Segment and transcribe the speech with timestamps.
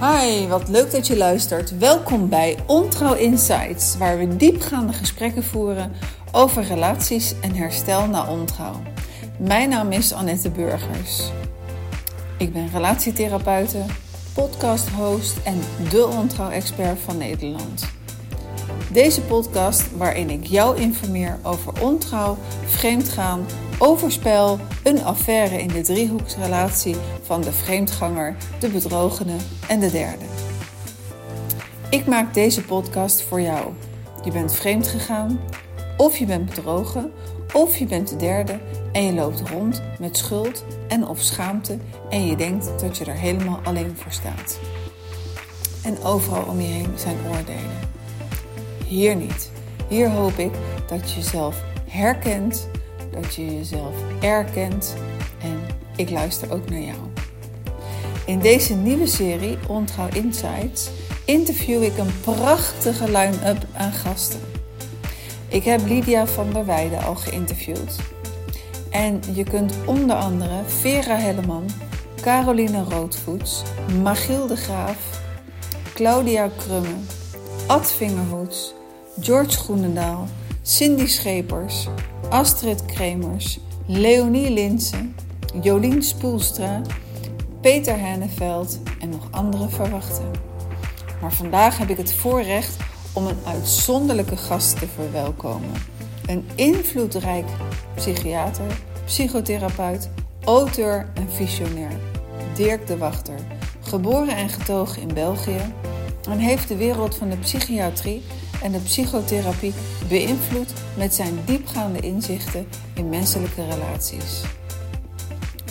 [0.00, 1.78] Hi, wat leuk dat je luistert.
[1.78, 5.92] Welkom bij Ontrouw Insights, waar we diepgaande gesprekken voeren
[6.32, 8.82] over relaties en herstel na ontrouw.
[9.38, 11.30] Mijn naam is Annette Burgers.
[12.36, 13.84] Ik ben relatietherapeute,
[14.34, 17.88] podcasthost en de ontrouw-expert van Nederland.
[18.92, 22.36] Deze podcast waarin ik jou informeer over ontrouw,
[22.66, 23.46] vreemdgaan,
[23.78, 29.36] overspel, een affaire in de driehoeksrelatie van de vreemdganger, de bedrogene
[29.68, 30.24] en de derde.
[31.90, 33.72] Ik maak deze podcast voor jou.
[34.24, 35.40] Je bent vreemd gegaan,
[35.96, 37.12] of je bent bedrogen,
[37.52, 38.60] of je bent de derde
[38.92, 41.78] en je loopt rond met schuld en of schaamte
[42.10, 44.58] en je denkt dat je er helemaal alleen voor staat.
[45.82, 47.78] En overal om je heen zijn oordelen.
[48.86, 49.50] Hier niet.
[49.88, 50.52] Hier hoop ik
[50.88, 52.68] dat je jezelf herkent,
[53.10, 54.96] dat je jezelf erkent
[55.42, 55.60] en
[55.96, 56.98] ik luister ook naar jou.
[58.26, 60.90] In deze nieuwe serie Ontrouw Insights
[61.24, 64.40] interview ik een prachtige line-up aan gasten.
[65.48, 67.96] Ik heb Lydia van der Weijden al geïnterviewd.
[68.90, 71.66] En je kunt onder andere Vera Helleman,
[72.20, 73.62] Caroline Roodvoets,
[74.02, 75.22] Magiel de Graaf,
[75.94, 76.94] Claudia Krumme,
[77.66, 78.74] Ad Vingerhoets,
[79.20, 80.28] George Groenendaal,
[80.68, 81.86] Cindy Schepers,
[82.28, 85.14] Astrid Kremers, Leonie Linsen,
[85.62, 86.82] Jolien Spoelstra,
[87.60, 90.30] Peter Henneveld en nog anderen verwachten.
[91.20, 92.76] Maar vandaag heb ik het voorrecht
[93.12, 95.72] om een uitzonderlijke gast te verwelkomen.
[96.26, 97.46] Een invloedrijk
[97.94, 100.10] psychiater, psychotherapeut,
[100.44, 101.92] auteur en visionair.
[102.54, 103.38] Dirk de Wachter,
[103.80, 105.74] geboren en getogen in België
[106.28, 108.22] en heeft de wereld van de psychiatrie
[108.62, 109.72] en de psychotherapie
[110.08, 114.42] beïnvloed met zijn diepgaande inzichten in menselijke relaties.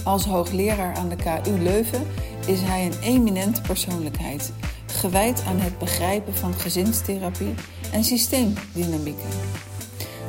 [0.03, 2.07] Als hoogleraar aan de KU Leuven
[2.47, 4.53] is hij een eminente persoonlijkheid,
[4.85, 7.53] gewijd aan het begrijpen van gezinstherapie
[7.91, 9.29] en systeemdynamieken.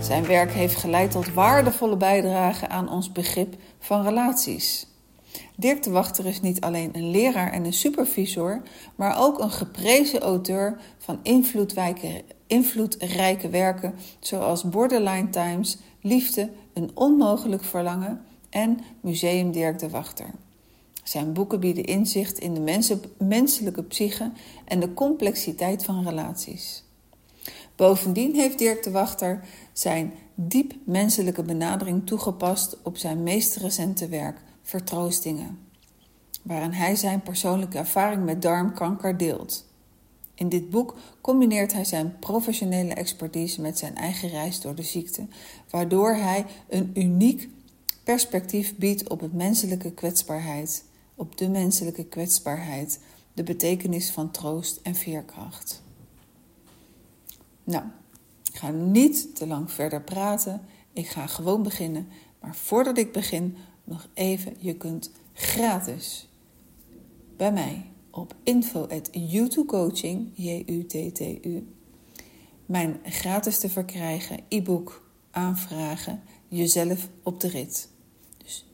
[0.01, 4.87] Zijn werk heeft geleid tot waardevolle bijdragen aan ons begrip van relaties.
[5.57, 8.63] Dirk de Wachter is niet alleen een leraar en een supervisor,
[8.95, 11.19] maar ook een geprezen auteur van
[12.47, 20.31] invloedrijke, werken zoals Borderline Times, Liefde, Een Onmogelijk Verlangen en Museum Dirk de Wachter.
[21.03, 24.31] Zijn boeken bieden inzicht in de menselijke psyche
[24.65, 26.85] en de complexiteit van relaties.
[27.77, 34.41] Bovendien heeft Dirk de Wachter zijn diep menselijke benadering toegepast op zijn meest recente werk,
[34.69, 35.59] Vertroostingen,
[36.43, 39.67] waarin hij zijn persoonlijke ervaring met darmkanker deelt.
[40.35, 45.27] In dit boek combineert hij zijn professionele expertise met zijn eigen reis door de ziekte,
[45.71, 47.49] waardoor hij een uniek
[48.05, 50.85] perspectief biedt op het menselijke kwetsbaarheid,
[51.15, 53.01] op de menselijke kwetsbaarheid,
[53.33, 55.83] de betekenis van troost en veerkracht.
[57.65, 57.85] Nou,
[58.53, 60.61] ik ga niet te lang verder praten.
[60.93, 62.09] Ik ga gewoon beginnen.
[62.41, 63.57] Maar voordat ik begin,
[63.89, 66.29] nog even: je kunt gratis
[67.37, 68.87] bij mij op info
[72.67, 77.89] mijn gratis te verkrijgen e-book aanvragen, jezelf op de rit.
[78.37, 78.67] Dus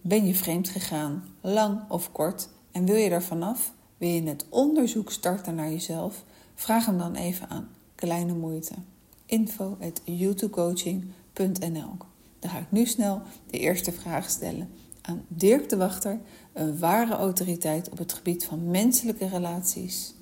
[0.00, 3.72] ben je vreemd gegaan, lang of kort, en wil je er vanaf?
[3.98, 6.24] Wil je het onderzoek starten naar jezelf?
[6.54, 7.68] Vraag hem dan even aan.
[7.94, 8.74] Kleine moeite.
[9.26, 9.76] Info
[12.42, 14.68] Dan ga ik nu snel de eerste vraag stellen
[15.02, 16.20] aan Dirk de Wachter,
[16.52, 20.14] een ware autoriteit op het gebied van menselijke relaties.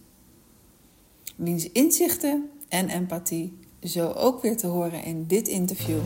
[1.36, 6.00] Wiens inzichten en empathie zo ook weer te horen in dit interview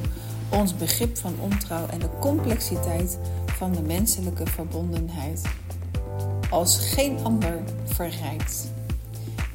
[0.52, 5.42] ons begrip van ontrouw en de complexiteit van de menselijke verbondenheid
[6.50, 8.72] als geen ander verrijkt.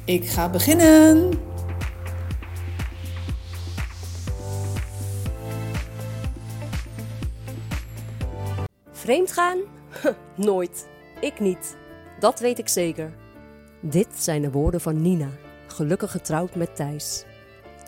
[0.04, 1.49] Ik ga beginnen!
[9.10, 9.58] Vreemd gaan?
[10.36, 10.88] Nooit.
[11.20, 11.76] Ik niet.
[12.20, 13.14] Dat weet ik zeker.
[13.80, 15.30] Dit zijn de woorden van Nina,
[15.66, 17.24] gelukkig getrouwd met Thijs.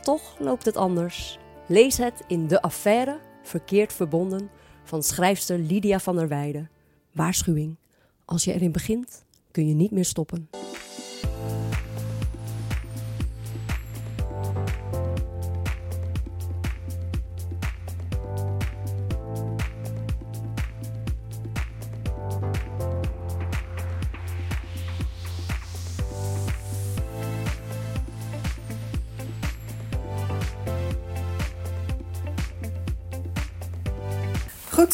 [0.00, 1.38] Toch loopt het anders.
[1.66, 4.50] Lees het in De Affaire, verkeerd verbonden,
[4.84, 6.70] van schrijfster Lydia van der Weijden.
[7.12, 7.76] Waarschuwing.
[8.24, 10.48] Als je erin begint, kun je niet meer stoppen.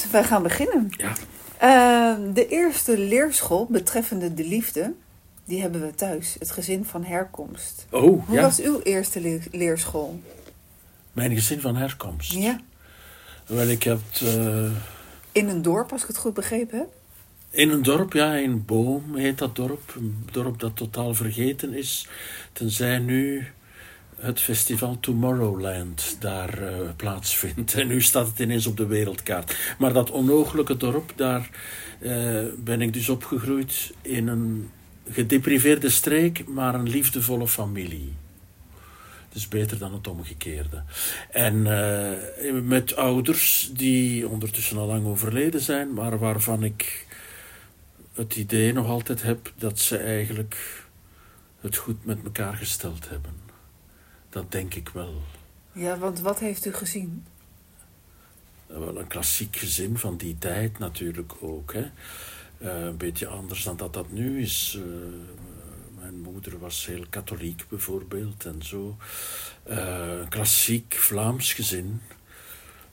[0.03, 0.91] Goed, wij gaan beginnen.
[0.97, 1.13] Ja.
[1.63, 4.93] Uh, de eerste leerschool betreffende de liefde
[5.45, 6.37] die hebben we thuis.
[6.39, 7.87] Het gezin van herkomst.
[7.91, 8.43] Oh, Hoe ja.
[8.43, 10.21] was uw eerste le- leerschool?
[11.13, 12.33] Mijn gezin van herkomst.
[12.33, 12.61] Ja.
[13.47, 14.71] Wel, ik heb eh,
[15.33, 16.89] In een dorp, als ik het goed begrepen heb.
[17.51, 19.95] in een dorp, ja, in Boom heet dat dorp.
[19.97, 22.09] Een dorp dat totaal vergeten is.
[22.53, 23.47] Tenzij nu
[24.19, 27.75] het festival Tomorrowland daar eh, plaatsvindt.
[27.75, 29.75] En nu staat het ineens op de wereldkaart.
[29.79, 31.51] Maar dat onogelijke dorp, daar
[32.01, 34.71] eh, ben ik dus opgegroeid in een
[35.11, 38.13] gedepriveerde streek, maar een liefdevolle familie.
[39.33, 40.83] Is beter dan het omgekeerde.
[41.31, 47.07] En eh, met ouders die ondertussen al lang overleden zijn, maar waarvan ik
[48.15, 50.87] het idee nog altijd heb dat ze eigenlijk
[51.61, 53.48] het goed met elkaar gesteld hebben.
[54.29, 55.23] Dat denk ik wel.
[55.73, 57.25] Ja, want wat heeft u gezien?
[58.67, 61.73] Wel een klassiek gezin van die tijd natuurlijk ook.
[61.73, 61.91] Hè.
[62.59, 64.79] Eh, een beetje anders dan dat dat nu is.
[64.79, 64.83] Eh,
[66.01, 68.97] mijn moeder was heel katholiek bijvoorbeeld en zo.
[69.63, 72.01] Eh, een klassiek Vlaams gezin.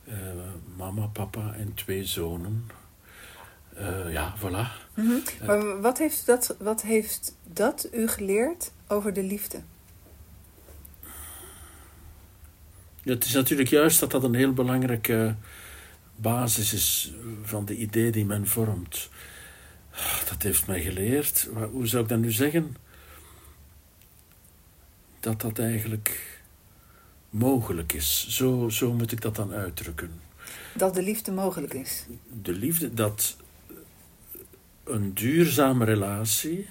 [0.03, 0.17] Eh,
[0.75, 2.69] mama, papa en twee zonen.
[3.75, 4.93] Eh, ja, voilà.
[4.93, 5.45] Mhm.
[5.45, 9.61] Maar wat heeft, dat, wat heeft dat u geleerd over de liefde?
[13.05, 15.35] Het is natuurlijk juist dat dat een heel belangrijke
[16.15, 17.13] basis is
[17.43, 19.09] van de idee die men vormt.
[20.29, 21.49] Dat heeft mij geleerd.
[21.71, 22.75] Hoe zou ik dat nu zeggen?
[25.19, 26.39] Dat dat eigenlijk
[27.29, 28.27] mogelijk is.
[28.29, 30.11] Zo, zo moet ik dat dan uitdrukken.
[30.73, 32.05] Dat de liefde mogelijk is.
[32.41, 33.37] De liefde, dat
[34.83, 36.67] een duurzame relatie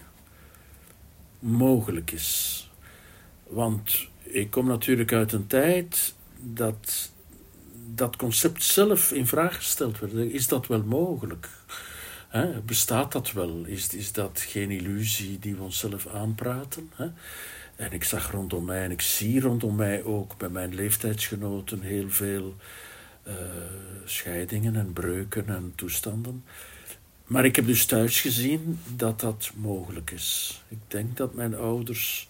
[1.38, 2.70] mogelijk is.
[3.46, 7.12] Want ik kom natuurlijk uit een tijd dat
[7.94, 10.12] dat concept zelf in vraag gesteld werd.
[10.12, 11.48] Is dat wel mogelijk?
[12.66, 13.64] Bestaat dat wel?
[13.64, 16.90] Is, is dat geen illusie die we onszelf aanpraten?
[17.76, 22.10] En ik zag rondom mij en ik zie rondom mij ook bij mijn leeftijdsgenoten heel
[22.10, 22.54] veel
[23.22, 23.34] eh,
[24.04, 26.44] scheidingen en breuken en toestanden.
[27.24, 30.62] Maar ik heb dus thuis gezien dat dat mogelijk is.
[30.68, 32.28] Ik denk dat mijn ouders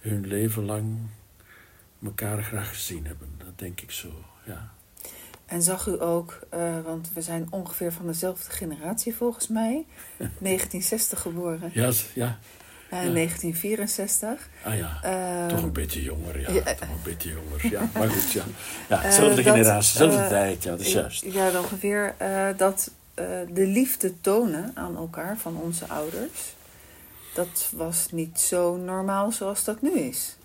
[0.00, 0.98] hun leven lang
[2.04, 3.28] elkaar graag gezien hebben.
[3.38, 4.08] Dat denk ik zo,
[4.44, 4.70] ja.
[5.46, 9.84] En zag u ook, eh, want we zijn ongeveer van dezelfde generatie volgens mij.
[10.18, 12.38] 1960 geboren Ja, ja.
[12.90, 13.12] en Ja.
[13.12, 14.48] 1964.
[14.64, 14.98] Ah ja.
[15.02, 16.50] Eh, Toch een beetje jonger, ja.
[16.50, 16.62] ja.
[16.74, 17.88] Toch een beetje jonger, ja.
[17.94, 18.44] Maar goed, ja.
[18.88, 21.24] Ja, Eh, dezelfde generatie, dezelfde eh, tijd, ja, dat is juist.
[21.24, 26.54] Ja, dan ongeveer eh, dat eh, de liefde tonen aan elkaar van onze ouders.
[27.34, 30.36] Dat was niet zo normaal zoals dat nu is.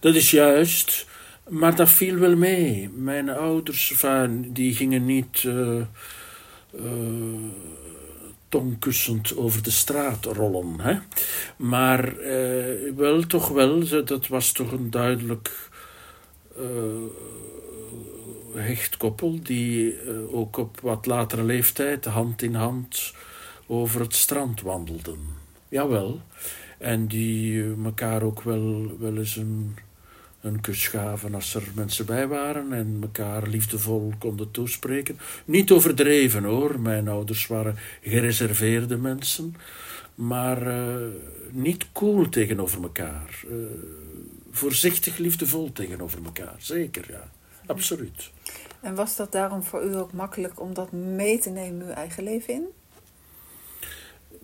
[0.00, 1.06] Dat is juist,
[1.48, 2.88] maar dat viel wel mee.
[2.88, 5.86] Mijn ouders, enfin, die gingen niet eh, eh,
[8.48, 10.80] tongkussend over de straat rollen.
[10.80, 10.98] Hè?
[11.56, 15.72] Maar eh, wel, toch wel, dat was toch een duidelijk
[18.54, 19.96] hecht koppel die
[20.30, 23.14] ook op wat latere leeftijd hand in hand
[23.66, 25.18] over het strand wandelden.
[25.68, 26.20] Jawel.
[26.84, 29.76] En die eh, elkaar ook wel, wel eens een,
[30.40, 35.18] een kus gaven als er mensen bij waren en elkaar liefdevol konden toespreken.
[35.44, 39.56] Niet overdreven hoor, mijn ouders waren gereserveerde mensen,
[40.14, 40.96] maar eh,
[41.50, 43.44] niet cool tegenover elkaar.
[43.48, 43.56] Eh,
[44.50, 47.30] voorzichtig liefdevol tegenover elkaar, zeker ja,
[47.66, 48.30] absoluut.
[48.80, 52.22] En was dat daarom voor u ook makkelijk om dat mee te nemen uw eigen
[52.22, 52.64] leven in?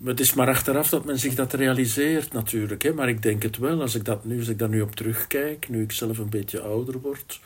[0.05, 2.83] Het is maar achteraf dat men zich dat realiseert natuurlijk.
[2.83, 2.93] Hè?
[2.93, 5.69] Maar ik denk het wel, als ik, dat nu, als ik daar nu op terugkijk,
[5.69, 7.41] nu ik zelf een beetje ouder word.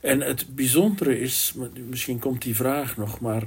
[0.00, 1.54] En het bijzondere is,
[1.88, 3.42] misschien komt die vraag nog, maar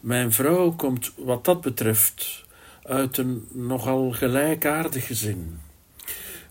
[0.00, 2.44] mijn vrouw komt wat dat betreft
[2.82, 5.58] uit een nogal gelijkaardig gezin.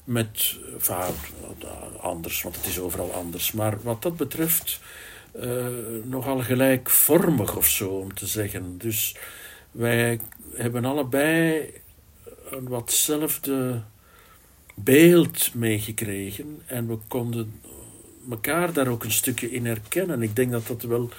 [0.04, 1.16] Met, enfin,
[2.02, 3.52] anders, want het is overal anders.
[3.52, 4.80] Maar wat dat betreft
[5.32, 5.66] eh,
[6.04, 8.78] nogal gelijkvormig of zo, om te zeggen.
[8.78, 9.16] Dus
[9.72, 10.20] wij
[10.54, 11.70] hebben allebei
[12.50, 13.82] een watzelfde
[14.76, 17.62] beeld meegekregen en we konden
[18.30, 20.22] elkaar daar ook een stukje in herkennen.
[20.22, 21.10] Ik denk dat dat wel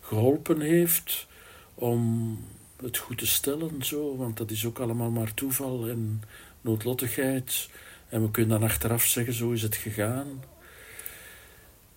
[0.00, 1.26] geholpen heeft
[1.74, 2.38] om
[2.82, 6.22] het goed te stellen, zo, want dat is ook allemaal maar toeval en
[6.60, 7.68] noodlottigheid.
[8.08, 10.42] En we kunnen dan achteraf zeggen, zo is het gegaan.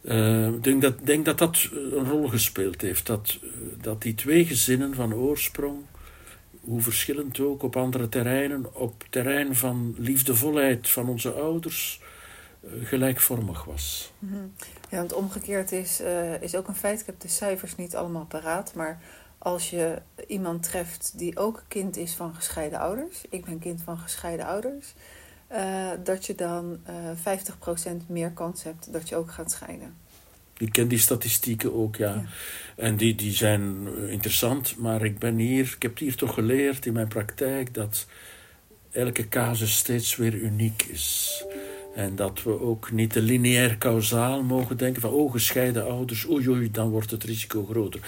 [0.02, 3.06] Eh, Ik denk, dat, denk dat dat een rol gespeeld heeft.
[3.06, 3.40] Dat,
[3.82, 5.80] dat die twee gezinnen van oorsprong,
[6.64, 12.02] hoe verschillend ook op andere terreinen, op terrein van liefdevolheid van onze ouders,
[12.62, 14.14] eh, gelijkvormig was.
[14.90, 17.00] Ja, want omgekeerd is, eh, is ook een feit.
[17.00, 18.74] Ik heb de cijfers niet allemaal paraat.
[18.76, 19.02] Maar
[19.38, 23.26] als je iemand treft die ook kind is van gescheiden ouders.
[23.30, 24.94] Ik ben kind van gescheiden ouders.
[25.52, 29.96] Uh, dat je dan uh, 50% meer kans hebt dat je ook gaat scheiden.
[30.64, 32.14] Ik ken die statistieken ook, ja.
[32.14, 32.24] ja.
[32.76, 36.94] En die, die zijn interessant, maar ik ben hier, ik heb hier toch geleerd in
[36.94, 38.08] mijn praktijk dat
[38.92, 41.44] elke casus steeds weer uniek is.
[41.96, 46.50] En dat we ook niet te lineair kausaal mogen denken van, oh, gescheiden ouders, oei,
[46.50, 48.00] oei, dan wordt het risico groter.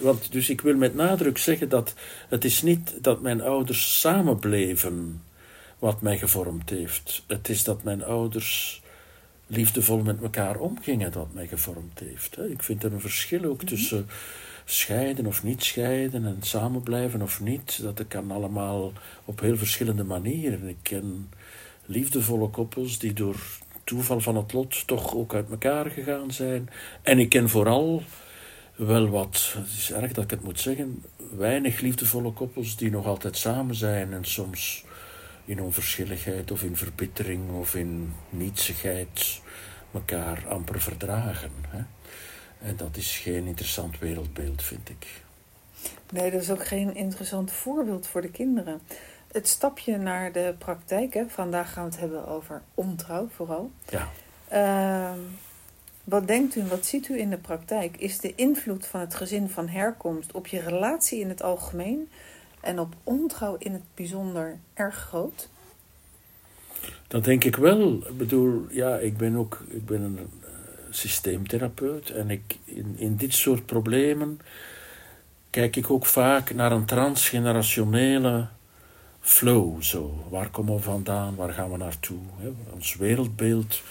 [0.00, 1.94] Want, dus ik wil met nadruk zeggen dat
[2.28, 5.22] het is niet dat mijn ouders samen bleven
[5.78, 7.22] wat mij gevormd heeft.
[7.26, 8.82] Het is dat mijn ouders
[9.50, 12.38] liefdevol met elkaar omgingen dat mij gevormd heeft.
[12.38, 13.66] Ik vind er een verschil ook mhm.
[13.66, 14.06] tussen
[14.64, 17.82] scheiden of niet scheiden en samen blijven of niet.
[17.82, 18.92] Dat kan allemaal
[19.24, 20.68] op heel verschillende manieren.
[20.68, 21.28] Ik ken
[21.86, 23.36] liefdevolle koppels die door
[23.84, 26.68] toeval van het lot toch ook uit elkaar gegaan zijn.
[27.02, 28.02] En ik ken vooral
[28.76, 31.04] wel wat, het is erg dat ik het moet zeggen,
[31.36, 34.84] weinig liefdevolle koppels die nog altijd samen zijn en soms
[35.50, 39.40] in onverschilligheid of in verbittering of in nietsigheid
[39.92, 41.50] elkaar amper verdragen.
[41.68, 41.82] Hè?
[42.68, 45.06] En dat is geen interessant wereldbeeld, vind ik.
[46.12, 48.80] Nee, dat is ook geen interessant voorbeeld voor de kinderen.
[49.32, 51.28] Het stapje naar de praktijk, hè?
[51.28, 53.70] vandaag gaan we het hebben over ontrouw vooral.
[53.88, 54.08] Ja.
[54.52, 55.18] Uh,
[56.04, 57.96] wat denkt u en wat ziet u in de praktijk?
[57.96, 62.08] Is de invloed van het gezin van herkomst op je relatie in het algemeen
[62.60, 65.48] en op ontrouw in het bijzonder erg groot?
[67.08, 67.92] Dat denk ik wel.
[67.92, 70.48] Ik bedoel, ja, ik ben ook ik ben een uh,
[70.90, 74.40] systeemtherapeut en ik, in, in dit soort problemen
[75.50, 78.46] kijk ik ook vaak naar een transgenerationele
[79.20, 79.82] flow.
[79.82, 80.26] Zo.
[80.28, 81.34] Waar komen we vandaan?
[81.34, 82.18] Waar gaan we naartoe?
[82.72, 83.82] Ons wereldbeeld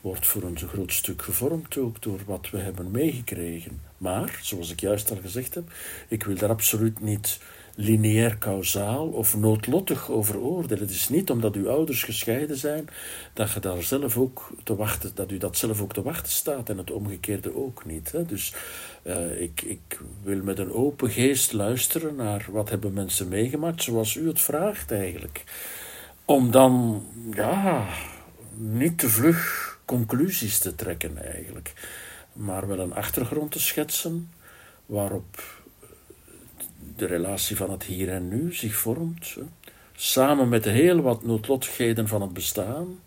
[0.00, 3.82] wordt voor een groot stuk gevormd ook door wat we hebben meegekregen.
[3.98, 5.72] Maar, zoals ik juist al gezegd heb,
[6.08, 7.40] ik wil daar absoluut niet
[7.80, 10.82] lineair kausaal of noodlottig over oordelen.
[10.82, 12.88] Het is niet omdat uw ouders gescheiden zijn
[13.32, 16.68] dat je daar zelf ook te wachten, dat u dat zelf ook te wachten staat
[16.68, 18.12] en het omgekeerde ook niet.
[18.12, 18.24] Hè.
[18.24, 18.54] Dus
[19.02, 24.14] uh, ik, ik wil met een open geest luisteren naar wat hebben mensen meegemaakt, zoals
[24.14, 25.44] u het vraagt eigenlijk.
[26.24, 27.86] Om dan, ja,
[28.56, 31.72] niet te vlug conclusies te trekken eigenlijk,
[32.32, 34.30] maar wel een achtergrond te schetsen
[34.86, 35.57] waarop
[36.96, 39.36] de relatie van het hier en nu zich vormt,
[39.94, 43.00] samen met heel wat noodlottigheden van het bestaan.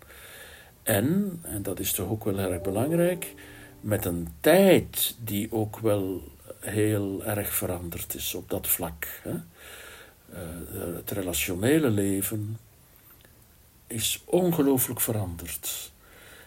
[0.82, 3.34] En, en dat is toch ook wel erg belangrijk,
[3.80, 6.22] met een tijd die ook wel
[6.60, 9.06] heel erg veranderd is op dat vlak.
[9.22, 9.30] Hè?
[9.30, 12.58] Uh, het relationele leven
[13.86, 15.92] is ongelooflijk veranderd.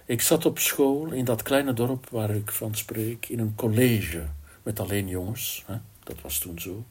[0.06, 4.26] Ik zat op school in dat kleine dorp waar ik van spreek, in een college
[4.64, 5.64] met alleen jongens.
[5.66, 5.76] Hè?
[6.04, 6.86] Dat was toen zo.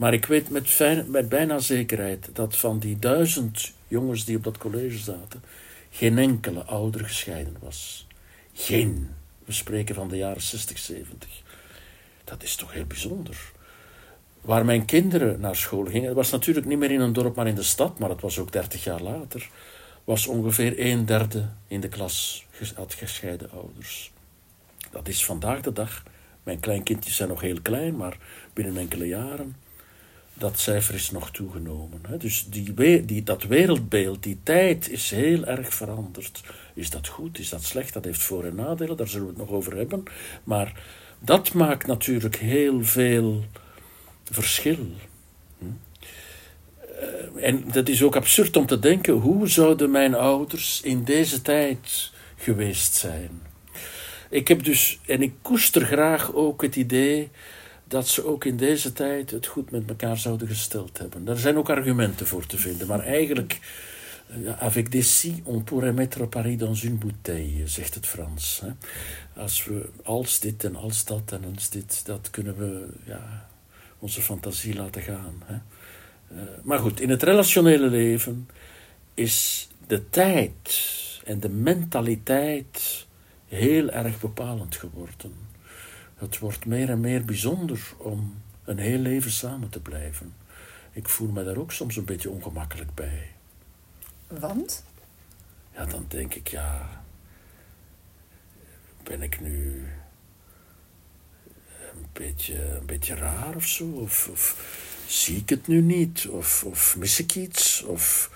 [0.00, 4.58] Maar ik weet met, met bijna zekerheid dat van die duizend jongens die op dat
[4.58, 5.42] college zaten,
[5.90, 8.06] geen enkele ouder gescheiden was.
[8.52, 9.10] Geen.
[9.44, 11.42] We spreken van de jaren 60, 70.
[12.24, 13.52] Dat is toch heel bijzonder.
[14.40, 17.46] Waar mijn kinderen naar school gingen, het was natuurlijk niet meer in een dorp, maar
[17.46, 19.48] in de stad, maar het was ook dertig jaar later,
[20.04, 24.12] was ongeveer een derde in de klas had gescheiden ouders.
[24.90, 26.02] Dat is vandaag de dag.
[26.42, 28.16] Mijn kleinkindjes zijn nog heel klein, maar
[28.52, 29.68] binnen enkele jaren
[30.40, 32.00] dat cijfer is nog toegenomen.
[32.18, 36.40] Dus die, die, dat wereldbeeld, die tijd is heel erg veranderd.
[36.74, 37.38] Is dat goed?
[37.38, 37.92] Is dat slecht?
[37.92, 40.02] Dat heeft voor- en nadelen, daar zullen we het nog over hebben.
[40.44, 40.82] Maar
[41.18, 43.44] dat maakt natuurlijk heel veel
[44.30, 44.86] verschil.
[46.78, 51.42] Eh, en dat is ook absurd om te denken, hoe zouden mijn ouders in deze
[51.42, 53.42] tijd geweest zijn?
[54.30, 57.30] Ik heb dus, en ik koester graag ook het idee
[57.90, 61.24] dat ze ook in deze tijd het goed met elkaar zouden gesteld hebben.
[61.24, 63.58] Daar zijn ook argumenten voor te vinden, maar eigenlijk,
[64.26, 68.62] eh, avec des si, on pourrait mettre Paris dans une bouteille, zegt het Frans.
[69.36, 73.48] Als we als dit en als dat en als dit, dat kunnen we ja,
[73.98, 75.42] onze fantasie laten gaan.
[76.32, 78.48] Uh, maar goed, in het relationele leven
[79.14, 80.80] is de tijd
[81.24, 83.06] en de mentaliteit
[83.48, 85.32] heel erg bepalend geworden.
[86.20, 90.34] Het wordt meer en meer bijzonder om een heel leven samen te blijven.
[90.92, 93.30] Ik voel me daar ook soms een beetje ongemakkelijk bij.
[94.28, 94.84] Want?
[95.74, 97.02] Ja, dan denk ik, ja.
[99.02, 99.86] Ben ik nu
[101.94, 103.90] een beetje, een beetje raar of zo?
[103.90, 104.64] Of, of
[105.06, 106.28] zie ik het nu niet?
[106.28, 107.82] Of, of mis ik iets?
[107.82, 108.30] Of,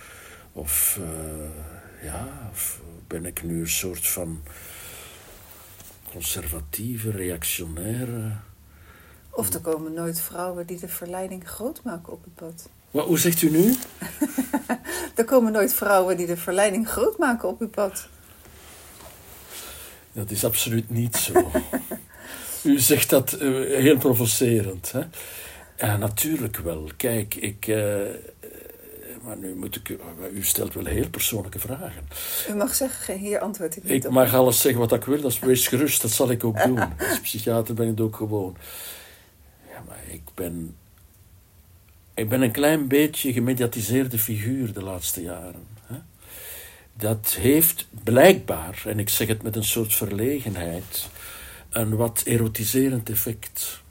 [0.52, 4.42] of uh, ja, of ben ik nu een soort van
[6.14, 8.36] conservatieve, reactionaire
[9.30, 12.68] Of er komen nooit vrouwen die de verleiding groot maken op het pad.
[12.90, 13.74] Wat, hoe zegt u nu?
[15.20, 18.08] er komen nooit vrouwen die de verleiding groot maken op uw pad.
[20.12, 21.50] Dat is absoluut niet zo.
[22.64, 23.48] u zegt dat eh,
[23.80, 24.92] heel provocerend.
[24.92, 25.02] Hè?
[25.76, 26.90] Ja, natuurlijk wel.
[26.96, 27.66] Kijk, ik.
[27.66, 28.00] eh,
[29.24, 29.98] maar nu moet ik.
[30.32, 32.08] U stelt wel heel persoonlijke vragen.
[32.50, 34.12] U mag zeggen, hier antwoord ik niet Ik op.
[34.12, 36.78] mag alles zeggen wat ik wil, dat is wees gerust, dat zal ik ook doen.
[37.08, 38.56] Als psychiater ben ik het ook gewoon.
[39.70, 40.76] Ja, maar ik ben.
[42.14, 45.66] Ik ben een klein beetje gemediatiseerde figuur de laatste jaren.
[45.86, 45.96] Hè?
[46.96, 51.08] Dat heeft blijkbaar, en ik zeg het met een soort verlegenheid,
[51.70, 53.82] een wat erotiserend effect.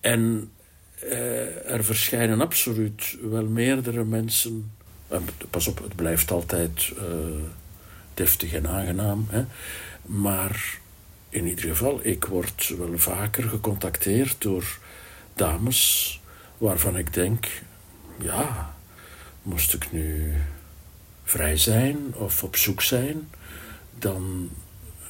[0.00, 0.50] En
[1.00, 4.72] eh, er verschijnen absoluut wel meerdere mensen.
[5.08, 5.18] eh,
[5.50, 7.04] pas op, het blijft altijd eh,
[8.14, 9.26] deftig en aangenaam.
[9.30, 9.44] Hè?
[10.02, 10.78] Maar
[11.28, 14.78] in ieder geval, ik word wel vaker gecontacteerd door
[15.34, 16.20] dames
[16.58, 17.62] waarvan ik denk:
[18.18, 18.74] ja,
[19.42, 20.32] moest ik nu
[21.24, 23.28] vrij zijn of op zoek zijn,
[23.98, 24.50] dan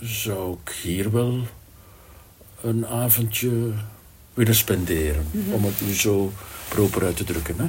[0.00, 1.46] zou ik hier wel
[2.60, 3.72] een avondje
[4.38, 5.26] willen spenderen.
[5.52, 6.32] Om het nu zo
[6.68, 7.56] proper uit te drukken.
[7.58, 7.68] Hè?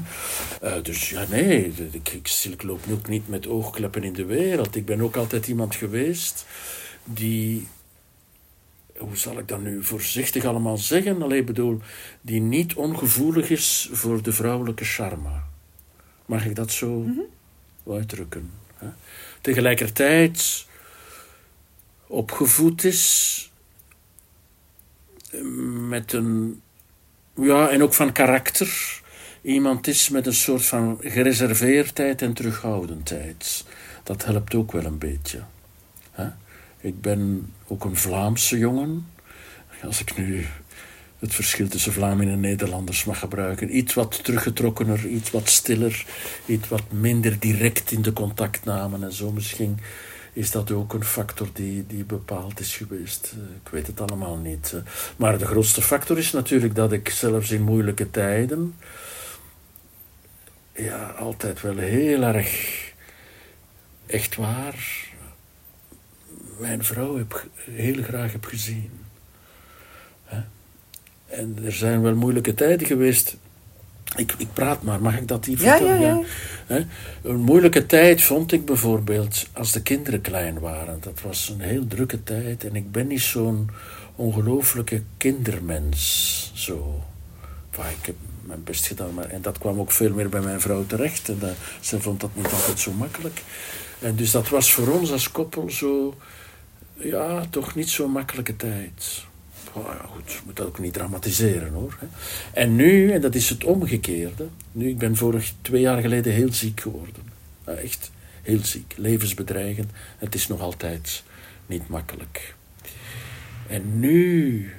[0.67, 4.75] Eh, dus ja, nee, ik, ik, ik loop ook niet met oogkleppen in de wereld.
[4.75, 6.45] Ik ben ook altijd iemand geweest
[7.03, 7.67] die
[8.97, 11.21] hoe zal ik dat nu voorzichtig allemaal zeggen?
[11.21, 11.79] Alleen bedoel,
[12.21, 15.41] die niet ongevoelig is voor de vrouwelijke charme.
[16.25, 17.05] Mag ik dat zo
[17.87, 18.51] uitdrukken?
[18.75, 18.87] Hè?
[19.41, 20.67] Tegelijkertijd
[22.07, 23.51] opgevoed is
[25.89, 26.61] met een,
[27.35, 29.01] ja, en ook van karakter.
[29.41, 33.65] Iemand is met een soort van gereserveerdheid en terughoudendheid.
[34.03, 35.39] Dat helpt ook wel een beetje.
[36.81, 39.07] Ik ben ook een Vlaamse jongen.
[39.83, 40.45] Als ik nu
[41.19, 43.77] het verschil tussen Vlamingen en Nederlanders mag gebruiken.
[43.77, 46.05] Iets wat teruggetrokkener, iets wat stiller,
[46.45, 49.31] iets wat minder direct in de contactnamen en zo.
[49.31, 49.79] Misschien
[50.33, 53.33] is dat ook een factor die, die bepaald is geweest.
[53.35, 54.73] Eh, Ik weet het allemaal niet.
[54.73, 54.81] eh.
[55.15, 58.75] Maar de grootste factor is natuurlijk dat ik zelfs in moeilijke tijden.
[60.75, 62.77] ja, altijd wel heel erg.
[64.05, 65.07] echt waar
[66.59, 68.91] mijn vrouw heb, heel graag heb gezien.
[71.27, 73.37] En er zijn wel moeilijke tijden geweest.
[74.15, 76.25] Ik, ik praat maar, mag ik dat hier Ja, vertellen?
[76.67, 76.85] ja?
[77.21, 80.97] Een moeilijke tijd vond ik bijvoorbeeld als de kinderen klein waren.
[81.01, 83.69] Dat was een heel drukke tijd en ik ben niet zo'n
[84.15, 86.51] ongelooflijke kindermens.
[86.55, 87.03] Zo.
[87.71, 90.61] Enfin, ik heb mijn best gedaan, maar, en dat kwam ook veel meer bij mijn
[90.61, 91.29] vrouw terecht.
[91.29, 93.41] En dat, ze vond dat niet altijd zo makkelijk.
[93.99, 96.15] En dus dat was voor ons als koppel zo,
[96.93, 99.25] ja, toch niet zo'n makkelijke tijd.
[99.73, 101.97] Oh ja, goed, je moet dat ook niet dramatiseren hoor.
[102.53, 106.53] En nu, en dat is het omgekeerde, nu, ik ben vorig twee jaar geleden heel
[106.53, 107.23] ziek geworden.
[107.63, 109.91] Echt heel ziek, levensbedreigend.
[110.17, 111.23] Het is nog altijd
[111.65, 112.55] niet makkelijk.
[113.67, 114.71] En nu,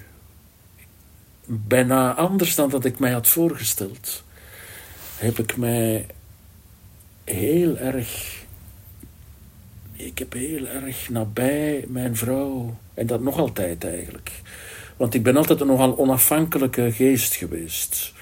[1.46, 4.24] bijna anders dan dat ik mij had voorgesteld,
[5.16, 6.06] heb ik mij
[7.24, 8.38] heel erg
[10.04, 12.76] ik heb heel erg nabij mijn vrouw.
[12.94, 14.30] En dat nog altijd eigenlijk.
[15.00, 18.12] Want ik ben altijd een nogal onafhankelijke geest geweest.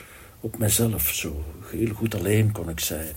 [0.40, 1.44] Op mezelf zo.
[1.70, 3.14] Heel goed alleen kon ik zijn.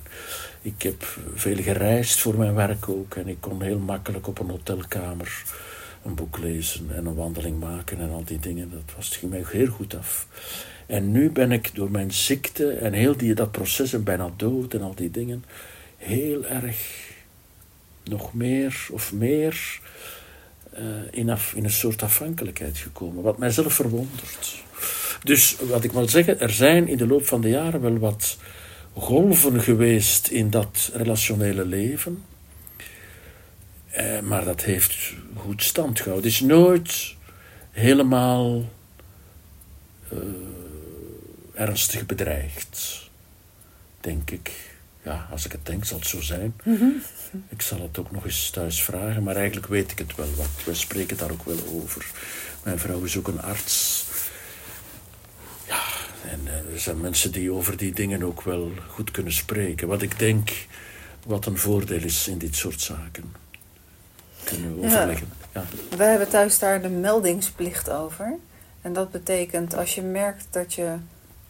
[0.62, 3.16] Ik heb veel gereisd voor mijn werk ook.
[3.16, 5.44] En ik kon heel makkelijk op een hotelkamer
[6.06, 8.72] een boek lezen en een wandeling maken en al die dingen.
[8.72, 10.28] Dat was, ging mij heel goed af.
[10.86, 14.74] En nu ben ik door mijn ziekte en heel die, dat proces en bijna dood
[14.74, 15.44] en al die dingen
[15.98, 17.10] heel erg
[18.04, 19.80] nog meer of meer
[20.72, 24.64] eh, in, in een soort afhankelijkheid gekomen, wat mijzelf verwondert.
[25.24, 28.38] Dus wat ik wil zeggen, er zijn in de loop van de jaren wel wat
[28.94, 32.24] golven geweest in dat relationele leven,
[33.90, 36.32] eh, maar dat heeft goed stand gehouden.
[36.32, 37.16] Het is nooit
[37.72, 38.70] helemaal
[40.10, 40.18] eh,
[41.54, 43.10] ernstig bedreigd,
[44.02, 44.52] denk ik.
[45.04, 46.54] Ja, als ik het denk, zal het zo zijn.
[47.50, 50.50] Ik zal het ook nog eens thuis vragen, maar eigenlijk weet ik het wel, want
[50.66, 52.06] we spreken daar ook wel over.
[52.64, 54.06] Mijn vrouw is ook een arts.
[55.68, 55.82] Ja,
[56.30, 59.88] en eh, er zijn mensen die over die dingen ook wel goed kunnen spreken.
[59.88, 60.50] Wat ik denk,
[61.26, 63.34] wat een voordeel is in dit soort zaken.
[64.44, 64.88] Kunnen we Ja.
[64.88, 65.30] overleggen.
[65.54, 65.64] Ja.
[65.98, 68.34] Wij hebben thuis daar de meldingsplicht over.
[68.82, 70.96] En dat betekent als je merkt dat je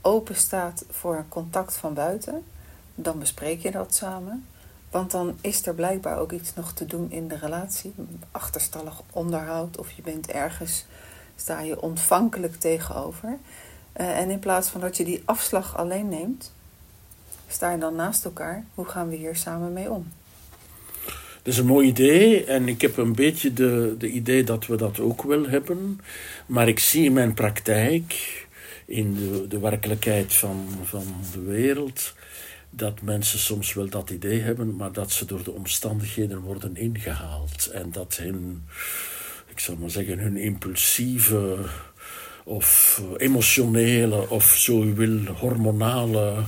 [0.01, 2.43] open staat voor contact van buiten,
[2.95, 4.45] dan bespreek je dat samen.
[4.91, 7.93] Want dan is er blijkbaar ook iets nog te doen in de relatie.
[8.31, 10.85] Achterstallig onderhoud of je bent ergens
[11.35, 13.37] sta je ontvankelijk tegenover.
[13.97, 16.51] Uh, en in plaats van dat je die afslag alleen neemt,
[17.47, 18.65] sta je dan naast elkaar.
[18.73, 20.11] Hoe gaan we hier samen mee om?
[21.43, 24.75] Dat is een mooi idee en ik heb een beetje de, de idee dat we
[24.75, 25.99] dat ook wel hebben.
[26.45, 28.13] Maar ik zie in mijn praktijk,
[28.85, 32.13] in de, de werkelijkheid van, van de wereld,
[32.71, 37.67] dat mensen soms wel dat idee hebben, maar dat ze door de omstandigheden worden ingehaald.
[37.67, 38.63] En dat hun,
[39.49, 41.57] ik zal maar zeggen, hun impulsieve
[42.43, 46.43] of emotionele of zo u wil hormonale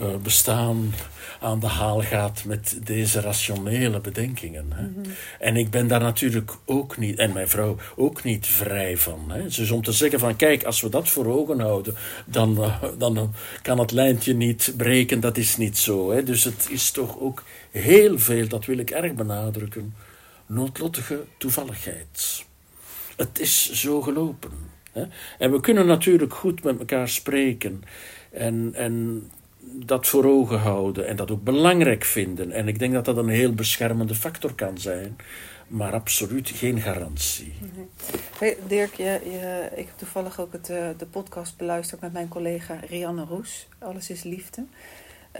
[0.00, 0.94] uh, bestaan
[1.40, 4.72] aan de haal gaat met deze rationele bedenkingen.
[4.74, 4.82] Hè.
[4.82, 5.10] Mhm.
[5.38, 9.30] En ik ben daar natuurlijk ook niet, en mijn vrouw ook niet vrij van.
[9.30, 9.42] Hè.
[9.42, 11.94] Dus om te zeggen van kijk, als we dat voor ogen houden,
[12.26, 16.10] dan, uh, dan kan het lijntje niet breken, dat is niet zo.
[16.10, 16.22] Hè.
[16.22, 19.94] Dus het is toch ook heel veel, dat wil ik erg benadrukken,
[20.46, 22.44] noodlottige toevalligheid.
[23.16, 24.50] Het is zo gelopen.
[24.92, 25.04] Hè.
[25.38, 27.82] En we kunnen natuurlijk goed met elkaar spreken.
[28.30, 29.24] En, en
[29.72, 32.52] dat voor ogen houden en dat ook belangrijk vinden.
[32.52, 35.16] En ik denk dat dat een heel beschermende factor kan zijn,
[35.66, 37.52] maar absoluut geen garantie.
[38.38, 39.20] Hey, Dirk, je,
[39.74, 44.10] ik heb toevallig ook het, uh, de podcast beluisterd met mijn collega Rianne Roes, Alles
[44.10, 44.64] is Liefde.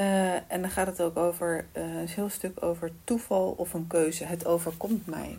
[0.00, 3.86] Uh, en dan gaat het ook over uh, een heel stuk over toeval of een
[3.86, 4.24] keuze.
[4.24, 5.38] Het overkomt mij.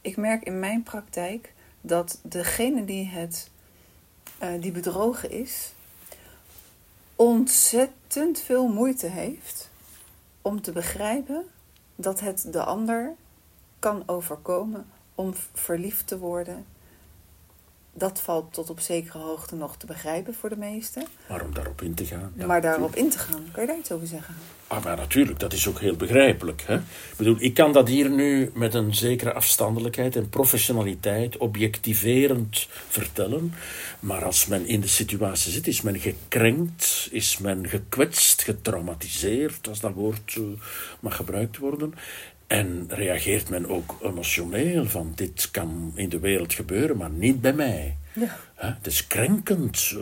[0.00, 3.50] Ik merk in mijn praktijk dat degene die, het,
[4.60, 5.72] die bedrogen is,
[7.18, 9.70] ontzettend veel moeite heeft
[10.42, 11.44] om te begrijpen
[11.96, 13.14] dat het de ander
[13.78, 16.66] kan overkomen om verliefd te worden.
[17.98, 21.04] Dat valt tot op zekere hoogte nog te begrijpen voor de meesten.
[21.28, 22.32] Maar om daarop in te gaan.
[22.36, 24.34] Ja, maar daarop in te gaan, kan je daar iets over zeggen?
[24.66, 26.62] Ah, maar natuurlijk, dat is ook heel begrijpelijk.
[26.66, 26.74] Hè?
[26.76, 33.54] Ik bedoel, ik kan dat hier nu met een zekere afstandelijkheid en professionaliteit objectiverend vertellen.
[34.00, 39.80] Maar als men in de situatie zit, is men gekrenkt, is men gekwetst, getraumatiseerd, als
[39.80, 40.44] dat woord uh,
[41.00, 41.94] mag gebruikt worden.
[42.48, 47.52] En reageert men ook emotioneel van dit kan in de wereld gebeuren, maar niet bij
[47.52, 47.96] mij.
[48.12, 48.38] Ja.
[48.54, 49.96] Het is krenkend.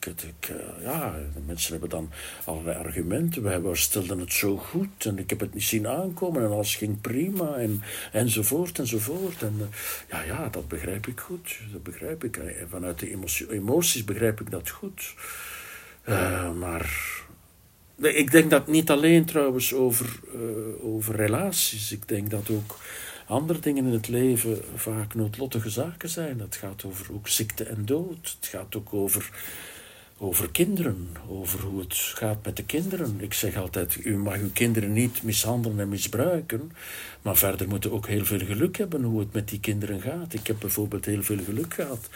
[0.00, 2.10] Eh, ja, de mensen hebben dan
[2.44, 3.62] allerlei argumenten.
[3.62, 7.00] We stelden het zo goed en ik heb het niet zien aankomen en alles ging
[7.00, 9.42] prima en, enzovoort enzovoort.
[9.42, 9.66] En eh,
[10.10, 11.58] ja, ja, dat begrijp ik goed.
[11.72, 12.40] Dat begrijp ik.
[12.68, 13.10] Vanuit de
[13.48, 15.14] emoties begrijp ik dat goed.
[16.08, 16.90] Uh, maar
[18.00, 21.92] ik denk dat niet alleen trouwens over, uh, over relaties.
[21.92, 22.76] Ik denk dat ook
[23.26, 26.40] andere dingen in het leven vaak noodlottige zaken zijn.
[26.40, 28.36] Het gaat over ook ziekte en dood.
[28.40, 29.30] Het gaat ook over,
[30.18, 33.16] over kinderen, over hoe het gaat met de kinderen.
[33.20, 36.72] Ik zeg altijd, u mag uw kinderen niet mishandelen en misbruiken,
[37.22, 40.34] maar verder moeten ook heel veel geluk hebben hoe het met die kinderen gaat.
[40.34, 42.08] Ik heb bijvoorbeeld heel veel geluk gehad.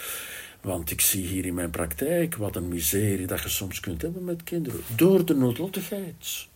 [0.62, 4.24] Want ik zie hier in mijn praktijk wat een miserie dat je soms kunt hebben
[4.24, 4.80] met kinderen.
[4.96, 6.46] Door de noodlottigheid.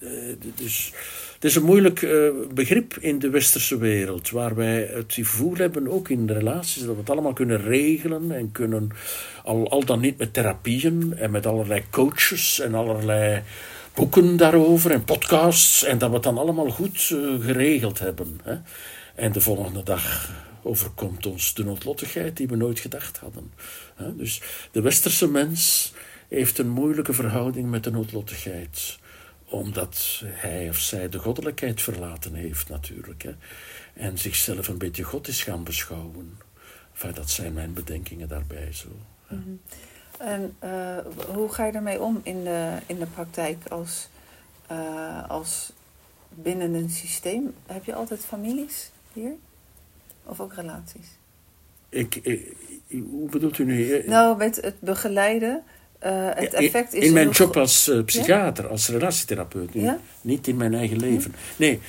[0.00, 0.08] Eh,
[0.54, 0.92] dus
[1.34, 5.88] het is een moeilijk uh, begrip in de westerse wereld, waar wij het gevoel hebben,
[5.88, 8.90] ook in relaties, dat we het allemaal kunnen regelen en kunnen,
[9.44, 13.42] al, al dan niet met therapieën en met allerlei coaches en allerlei
[13.94, 18.40] boeken daarover en podcasts, en dat we het dan allemaal goed uh, geregeld hebben.
[19.14, 20.30] En de volgende dag
[20.66, 23.52] overkomt ons de noodlottigheid die we nooit gedacht hadden.
[24.16, 25.92] Dus de westerse mens
[26.28, 28.98] heeft een moeilijke verhouding met de noodlottigheid
[29.48, 33.34] omdat hij of zij de goddelijkheid verlaten heeft natuurlijk.
[33.94, 36.38] En zichzelf een beetje God is gaan beschouwen.
[36.92, 38.88] Enfin, dat zijn mijn bedenkingen daarbij zo.
[39.28, 39.40] Mhm.
[40.18, 40.98] En uh,
[41.34, 44.08] hoe ga je ermee om in de, in de praktijk als,
[44.70, 45.72] uh, als
[46.28, 47.54] binnen een systeem?
[47.66, 49.32] Heb je altijd families hier?
[50.26, 51.06] Of ook relaties?
[51.88, 52.54] Ik, ik
[52.88, 54.02] hoe bedoelt u nu?
[54.06, 55.62] Nou, met het begeleiden
[56.04, 58.70] uh, het effect is in mijn job als uh, psychiater, ja?
[58.70, 59.68] als relatietherapeut.
[59.72, 59.98] Ja?
[60.20, 61.34] Niet in mijn eigen leven.
[61.56, 61.80] Nee,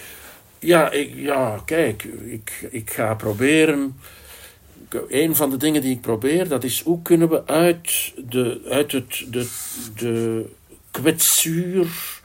[0.59, 3.99] ja, ik, ja kijk, ik, ik ga proberen.
[5.07, 8.91] Een van de dingen die ik probeer, dat is hoe kunnen we uit, de, uit
[8.91, 9.49] het, de,
[9.95, 10.45] de
[10.91, 12.16] kwetsuur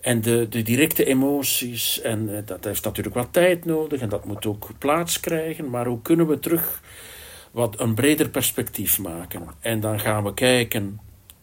[0.00, 4.24] en de, de directe emoties, en uh, dat heeft natuurlijk wat tijd nodig en dat
[4.24, 6.82] moet ook plaats krijgen, maar hoe kunnen we terug
[7.50, 9.42] wat een breder perspectief maken?
[9.60, 11.00] En dan gaan we kijken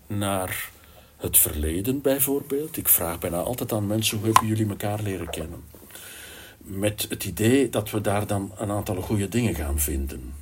[0.07, 0.69] naar
[1.17, 2.77] het verleden bijvoorbeeld.
[2.77, 5.63] Ik vraag bijna altijd aan mensen hoe hebben jullie elkaar leren kennen.
[6.57, 10.33] Met het idee dat we daar dan een aantal goede dingen gaan vinden.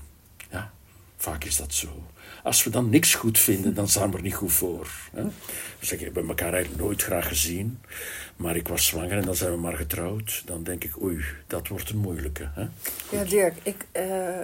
[0.52, 0.72] Ja,
[1.18, 2.04] vaak is dat zo.
[2.46, 4.88] Als we dan niks goed vinden, dan staan we er niet goed voor.
[5.14, 5.24] Hè?
[5.80, 7.80] We zeggen, we hebben elkaar eigenlijk nooit graag gezien.
[8.36, 10.42] Maar ik was zwanger en dan zijn we maar getrouwd.
[10.46, 12.50] Dan denk ik, oei, dat wordt een moeilijke.
[12.54, 12.68] Hè?
[13.18, 14.40] Ja, Dirk, ik, uh,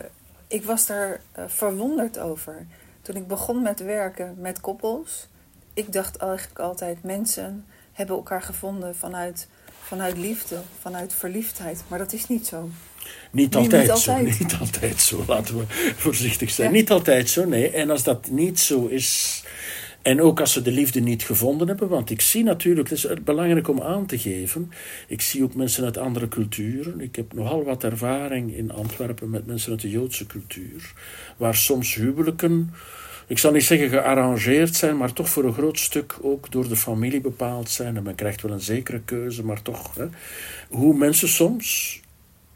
[0.47, 2.65] ik was daar uh, verwonderd over.
[3.01, 5.27] Toen ik begon met werken met koppels,
[5.73, 9.47] ik dacht eigenlijk altijd: mensen hebben elkaar gevonden vanuit,
[9.81, 11.83] vanuit liefde, vanuit verliefdheid.
[11.87, 12.69] Maar dat is niet zo.
[13.31, 14.39] Niet altijd, niet altijd, zo.
[14.43, 15.63] Niet altijd zo, laten we
[15.95, 16.71] voorzichtig zijn.
[16.71, 17.69] Niet altijd zo, nee.
[17.69, 19.43] En als dat niet zo is.
[20.01, 23.23] En ook als ze de liefde niet gevonden hebben, want ik zie natuurlijk, het is
[23.23, 24.71] belangrijk om aan te geven,
[25.07, 27.01] ik zie ook mensen uit andere culturen.
[27.01, 30.93] Ik heb nogal wat ervaring in Antwerpen met mensen uit de Joodse cultuur,
[31.37, 32.73] waar soms huwelijken,
[33.31, 36.75] ik zal niet zeggen gearrangeerd zijn, maar toch voor een groot stuk ook door de
[36.75, 37.97] familie bepaald zijn.
[37.97, 39.95] En men krijgt wel een zekere keuze, maar toch.
[39.95, 40.05] Hè,
[40.69, 41.99] hoe mensen soms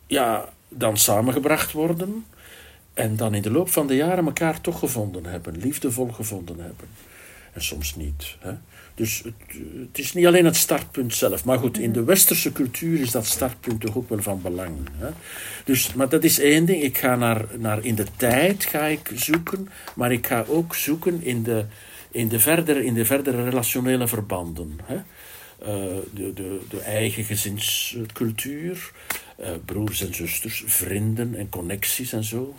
[0.08, 2.26] ja, dan samengebracht worden
[2.94, 6.88] en dan in de loop van de jaren elkaar toch gevonden hebben, liefdevol gevonden hebben.
[7.54, 8.36] En soms niet.
[8.40, 8.54] Hè.
[8.96, 9.34] Dus het,
[9.80, 11.46] het, is niet alleen het startpunt zelf.
[11.46, 14.78] Maar goed, in de westerse cultuur is dat startpunt toch ook wel van belang.
[14.98, 15.10] Hè.
[15.66, 16.84] Dus, maar dat is één ding.
[16.84, 19.70] Ik ga naar, naar in de tijd ga ik zoeken.
[19.96, 21.66] Maar ik ga ook zoeken in de,
[22.12, 24.80] in de, verdere, in de verdere relationele verbanden.
[24.84, 24.96] Hè.
[24.96, 28.92] Uh, de, de, de eigen gezinscultuur,
[29.66, 32.56] broers en zusters, vrienden en connecties en zo.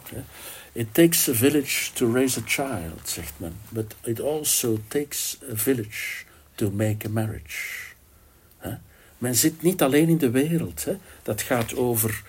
[0.73, 3.53] It takes a village to raise a child, zegt men.
[3.69, 7.87] But it also takes a village to make a marriage.
[9.19, 10.87] Men zit niet alleen in de wereld.
[11.23, 12.23] Dat gaat over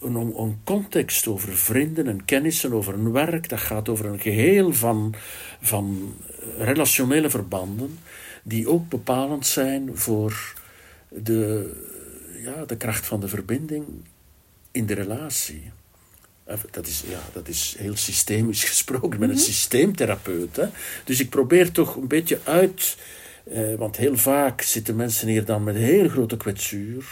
[0.00, 3.48] een, een, context, over vrienden en kennissen, over een werk.
[3.48, 5.14] Dat gaat over een geheel van,
[5.60, 6.14] van
[6.58, 7.98] relationele verbanden
[8.42, 10.54] die ook bepalend zijn voor
[11.08, 11.70] de,
[12.44, 13.86] ja, de kracht van de verbinding
[14.70, 15.70] in de relatie.
[16.70, 19.12] Dat is, ja, dat is heel systemisch gesproken.
[19.12, 19.44] Ik ben een mhm.
[19.44, 20.56] systeemtherapeut.
[20.56, 20.66] Hè?
[21.04, 22.96] Dus ik probeer toch een beetje uit.
[23.44, 27.04] Eh, want heel vaak zitten mensen hier dan met een heel grote kwetsuur.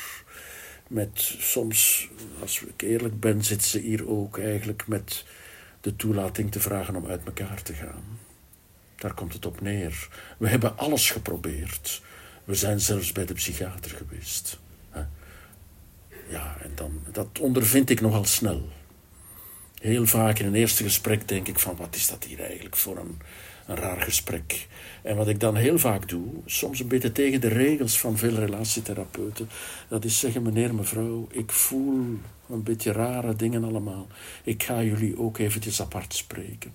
[0.89, 2.09] Met soms,
[2.41, 5.25] als ik eerlijk ben, zitten ze hier ook eigenlijk met
[5.81, 8.19] de toelating te vragen om uit elkaar te gaan.
[8.97, 10.09] Daar komt het op neer.
[10.39, 12.03] We hebben alles geprobeerd.
[12.45, 14.59] We zijn zelfs bij de psychiater geweest.
[16.33, 18.69] Ja, en dan, dat ondervind ik nogal snel
[19.81, 22.97] heel vaak in een eerste gesprek denk ik van wat is dat hier eigenlijk voor
[22.97, 23.19] een,
[23.67, 24.67] een raar gesprek.
[25.03, 28.35] En wat ik dan heel vaak doe, soms een beetje tegen de regels van veel
[28.35, 29.49] relatietherapeuten,
[29.89, 32.19] dat is zeggen meneer, mevrouw, ik voel
[32.49, 34.07] een beetje rare dingen allemaal.
[34.45, 36.75] Ik ga jullie ook eventjes apart spreken.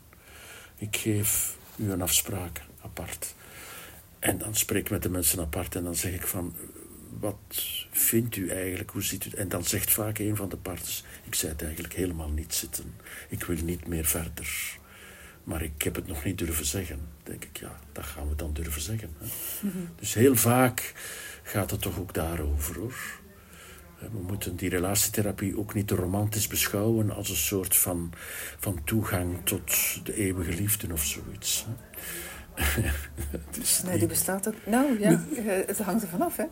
[0.78, 3.36] Ik geef u een afspraak apart.
[4.20, 6.56] En dan spreek ik met de mensen apart en dan zeg ik van,
[7.20, 8.90] wat vindt u eigenlijk?
[8.90, 11.94] Hoe ziet u En dan zegt vaak een van de partners: Ik zei het eigenlijk
[11.94, 12.94] helemaal niet zitten.
[13.30, 14.78] Ik wil niet meer verder.
[15.44, 17.00] Maar ik heb het nog niet durven zeggen.
[17.24, 19.10] denk ik, ja, dat gaan we dan durven zeggen.
[19.18, 19.28] Hè?
[20.00, 20.94] Dus heel vaak
[21.44, 23.20] gaat het toch ook daarover hoor.
[24.00, 28.14] We moeten die relatietherapie ook niet te romantisch beschouwen als een soort van,
[28.60, 29.72] van toegang tot
[30.06, 31.66] de eeuwige liefde of zoiets.
[33.86, 34.56] nee, die bestaat ook.
[34.66, 35.24] Nou ja,
[35.66, 36.46] het hangt er vanaf, hè?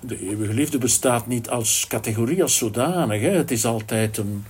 [0.00, 3.20] De eeuwige liefde bestaat niet als categorie als zodanig.
[3.20, 3.30] Hè.
[3.30, 4.44] Het is altijd een.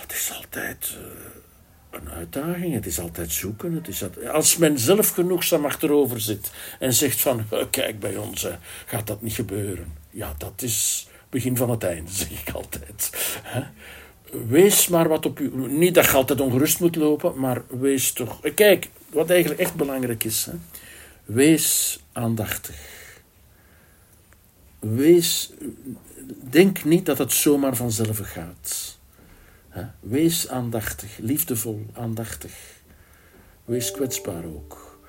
[0.00, 2.74] Het is altijd uh, een uitdaging.
[2.74, 3.72] Het is altijd zoeken.
[3.72, 8.46] Het is altijd, als men zelf genoegzaam achterover zit en zegt van kijk bij ons
[8.86, 9.92] gaat dat niet gebeuren.
[10.10, 13.10] Ja, dat is begin van het einde, zeg ik altijd.
[14.48, 15.52] Wees maar wat op u.
[15.68, 18.40] Niet dat je altijd ongerust moet lopen, maar wees toch.
[18.54, 20.44] Kijk, wat eigenlijk echt belangrijk is.
[20.44, 20.52] Hè.
[21.24, 23.01] Wees aandachtig
[24.82, 25.52] wees,
[26.50, 28.98] denk niet dat het zomaar vanzelf gaat.
[30.00, 32.52] Wees aandachtig, liefdevol, aandachtig.
[33.64, 35.00] Wees kwetsbaar ook.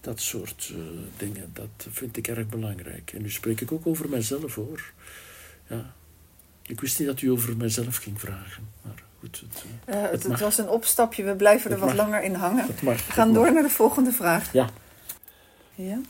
[0.00, 0.78] Dat soort uh,
[1.16, 3.12] dingen, dat vind ik erg belangrijk.
[3.12, 4.92] En nu spreek ik ook over mijzelf hoor.
[5.66, 5.92] Ja.
[6.62, 8.68] Ik wist niet dat u over mijzelf ging vragen.
[8.82, 12.34] Maar goed, het, uh, het, het was een opstapje, we blijven er wat langer in
[12.34, 12.66] hangen.
[12.80, 14.52] we gaan door naar de volgende vraag.
[14.52, 14.68] Ja.
[15.74, 16.00] Ja.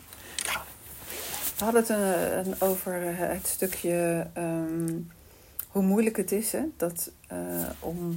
[1.58, 5.10] We hadden het een, een, over het stukje um,
[5.68, 8.16] hoe moeilijk het is hè, dat, uh, om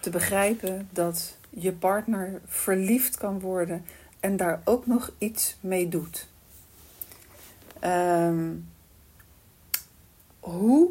[0.00, 3.84] te begrijpen dat je partner verliefd kan worden
[4.20, 6.28] en daar ook nog iets mee doet.
[7.84, 8.68] Um,
[10.40, 10.90] hoe,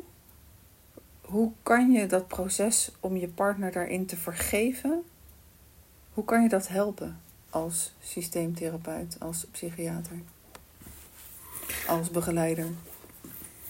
[1.21, 5.03] hoe kan je dat proces om je partner daarin te vergeven,
[6.13, 10.19] hoe kan je dat helpen als systeemtherapeut, als psychiater?
[11.87, 12.65] Als begeleider?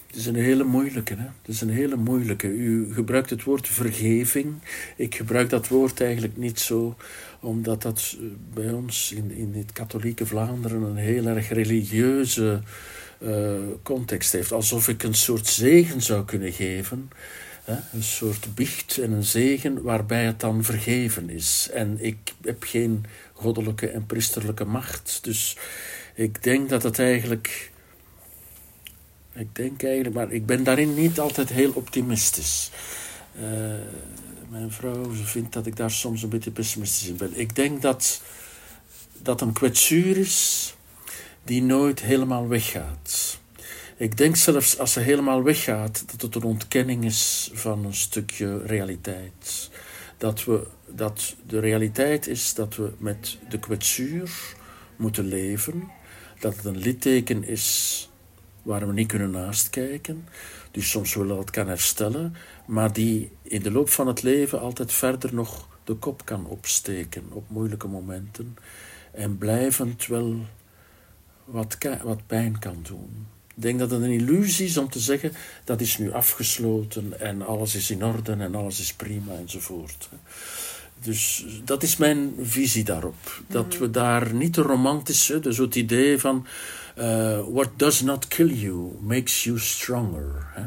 [0.07, 1.13] Het is een hele moeilijke.
[1.13, 1.23] Hè?
[1.23, 2.47] Het is een hele moeilijke.
[2.47, 4.53] U gebruikt het woord vergeving.
[4.95, 6.95] Ik gebruik dat woord eigenlijk niet zo,
[7.39, 12.61] omdat dat eh, bij ons in, in het katholieke Vlaanderen een heel erg religieuze
[13.21, 14.51] uh, context heeft.
[14.51, 17.09] Alsof ik een soort zegen zou kunnen geven
[17.65, 21.69] Een soort biecht en een zegen waarbij het dan vergeven is.
[21.73, 25.19] En ik heb geen goddelijke en priesterlijke macht.
[25.21, 25.57] Dus
[26.15, 27.71] ik denk dat het eigenlijk.
[29.37, 32.71] Ik denk eigenlijk, maar ik ben daarin niet altijd heel optimistisch.
[33.35, 33.41] Uh,
[34.49, 37.39] mijn vrouw vindt dat ik daar soms een beetje pessimistisch in ben.
[37.39, 38.21] Ik denk dat
[39.21, 40.75] dat een kwetsuur is
[41.43, 43.39] die nooit helemaal weggaat.
[43.97, 48.61] Ik denk zelfs als ze helemaal weggaat, dat het een ontkenning is van een stukje
[48.65, 49.69] realiteit.
[50.17, 54.31] Dat, we, dat de realiteit is dat we met de kwetsuur
[54.95, 55.91] moeten leven.
[56.39, 58.09] Dat het een litteken is
[58.67, 60.27] waar we niet kunnen naast kijken.
[60.71, 64.93] Dus soms wel het kan herstellen, maar die in de loop van het leven altijd
[64.93, 68.57] verder nog de kop kan opsteken op moeilijke momenten.
[69.11, 70.35] En blijvend wel
[71.45, 73.27] wat, wat pijn kan doen.
[73.55, 75.31] Ik denk dat het een illusie is om te zeggen
[75.63, 80.09] dat is nu afgesloten en alles is in orde en alles is prima enzovoort.
[81.01, 83.41] Dus dat is mijn visie daarop.
[83.47, 83.79] Dat mhm.
[83.79, 86.47] we daar niet te romantisch, dus het idee van
[86.97, 90.47] uh, what does not kill you makes you stronger.
[90.53, 90.65] Hè?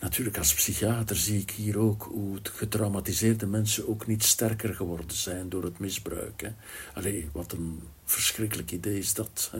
[0.00, 5.48] Natuurlijk, als psychiater zie ik hier ook hoe getraumatiseerde mensen ook niet sterker geworden zijn
[5.48, 6.40] door het misbruik.
[6.40, 6.50] Hè.
[6.94, 9.48] Allee, wat een verschrikkelijk idee is dat.
[9.52, 9.58] Hè.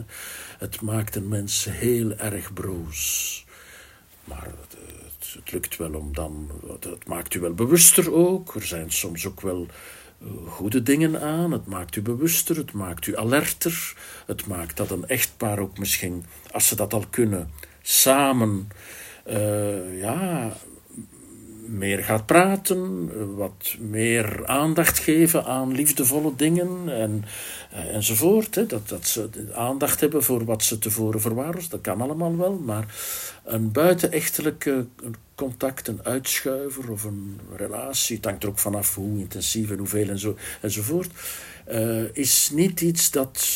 [0.57, 3.45] Het maakt een mens heel erg broos.
[4.23, 4.77] Maar het,
[5.33, 6.51] het, lukt wel om dan.
[6.79, 8.55] Het, maakt u wel bewuster ook.
[8.55, 9.73] Er zijn soms ook wel eh,
[10.45, 11.51] goede dingen aan.
[11.51, 13.93] Het maakt u bewuster, het maakt u alerter.
[14.25, 17.51] Het maakt dat een echtpaar ook misschien, als ze dat al kunnen,
[17.81, 18.67] samen
[19.27, 20.53] uh, ja,
[21.71, 27.25] meer gaat praten, wat meer aandacht geven aan liefdevolle dingen en,
[27.73, 28.55] uh, enzovoort.
[28.55, 28.65] Hè.
[28.65, 32.95] Dat, dat ze aandacht hebben voor wat ze tevoren verwaarloosd, dat kan allemaal wel, maar
[33.43, 34.87] een buitenechtelijke
[35.35, 40.09] contact, een uitschuiver of een relatie, het hangt er ook vanaf hoe intensief en hoeveel
[40.09, 41.11] en zo, enzovoort,
[41.71, 43.47] uh, is niet iets dat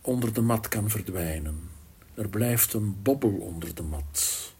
[0.00, 1.60] onder de mat kan verdwijnen.
[2.14, 4.54] Er blijft een bobbel onder de mat.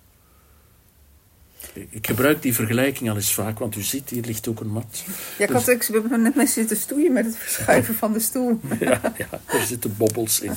[1.77, 5.05] Ik gebruik die vergelijking al eens vaak, want u ziet, hier ligt ook een mat.
[5.39, 5.89] Ja, ik, had, dus...
[6.19, 8.61] net mee zitten stoeien met het verschuiven van de stoel.
[8.81, 10.53] Ja, ja, er zitten bobbels in.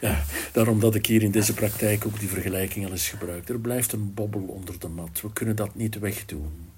[0.00, 3.48] Ja, daarom dat ik hier in deze praktijk ook die vergelijking al eens gebruik.
[3.48, 5.20] Er blijft een bobbel onder de mat.
[5.20, 6.70] We kunnen dat niet wegdoen.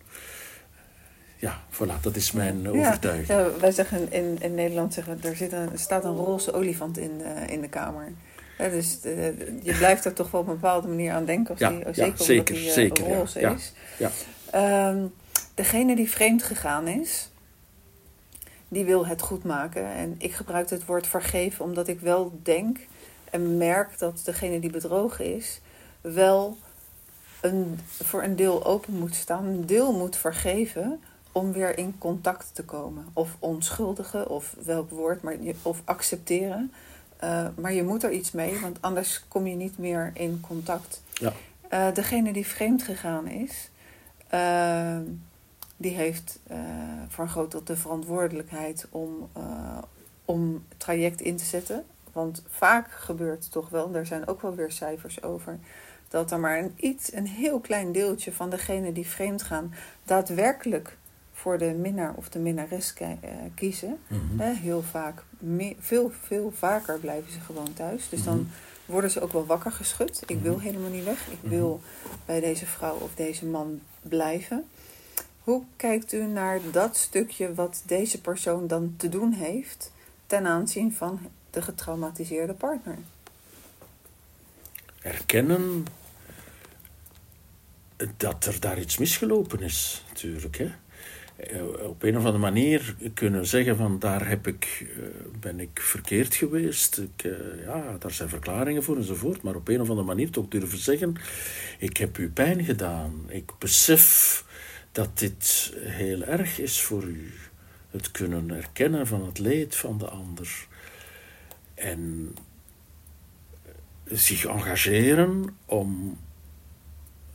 [1.37, 3.29] Ja, voilà, dat is mijn overtuiging.
[3.29, 6.99] Ja, wij zeggen in, in Nederland, zeggen, er, zit een, er staat een roze olifant
[6.99, 8.13] in, uh, in de kamer
[8.57, 11.51] dus eh, je blijft er toch wel op een bepaalde manier aan denken.
[11.51, 13.73] Als ja, die, zeker, omdat die, uh, zeker, roze is.
[13.99, 14.11] Ja,
[14.89, 15.15] um,
[15.55, 17.31] degene die vreemd gegaan is,
[18.69, 19.87] die wil het goed maken.
[19.87, 22.79] En ik gebruik het woord vergeven omdat ik wel denk
[23.31, 25.61] en merk dat degene die bedrogen is,
[26.01, 26.57] wel
[27.41, 31.01] een, voor een deel open moet staan, een deel moet vergeven
[31.33, 33.07] om weer in contact te komen.
[33.13, 36.73] Of onschuldigen, of welk woord, maar of accepteren.
[37.25, 41.03] Uh, maar je moet er iets mee, want anders kom je niet meer in contact.
[41.13, 41.33] Ja.
[41.73, 43.71] Uh, degene die vreemd gegaan is,
[44.35, 44.99] uh,
[45.77, 46.39] die heeft
[47.09, 49.31] voor een groot deel de verantwoordelijkheid om,
[50.25, 51.85] om het traject in te zetten.
[52.13, 55.59] Want vaak gebeurt het toch wel, daar zijn ook wel weer cijfers over,
[56.09, 59.75] dat er maar een iets, een heel klein deeltje van degene die vreemd gaan,
[60.05, 60.97] daadwerkelijk
[61.33, 63.09] voor de minnaar of de minnares eh,
[63.55, 63.99] kiezen.
[64.07, 64.41] Mhm.
[64.41, 65.25] heel vaak,
[65.79, 68.09] veel, veel vaker blijven ze gewoon thuis.
[68.09, 68.93] Dus dan mhm.
[68.93, 70.23] worden ze ook wel wakker geschud.
[70.27, 70.65] Ik wil mhm.
[70.65, 71.29] helemaal niet weg.
[71.29, 71.81] Ik wil
[72.25, 74.65] bij deze vrouw of deze man blijven.
[75.39, 79.93] Hoe kijkt u naar dat stukje wat deze persoon dan te doen heeft
[80.27, 82.99] ten aanzien van de getraumatiseerde partner?
[85.03, 85.87] Erkennen
[88.17, 90.59] dat er daar iets misgelopen is, natuurlijk.
[90.59, 90.73] Hè?
[91.37, 95.05] Eh, op een of andere manier kunnen zeggen van daar heb ik, eh,
[95.41, 96.99] ben ik verkeerd geweest.
[96.99, 99.43] Ik, eh, ja, daar zijn verklaringen voor enzovoort.
[99.43, 101.17] Maar op een of andere manier toch durven zeggen,
[101.79, 103.25] ik heb u pijn gedaan.
[103.27, 104.45] Ik besef
[104.93, 107.33] dat dit heel erg is voor u.
[107.91, 110.67] Het kunnen erkennen van het leed van de ander.
[111.75, 112.35] En
[114.05, 116.19] zich engageren om,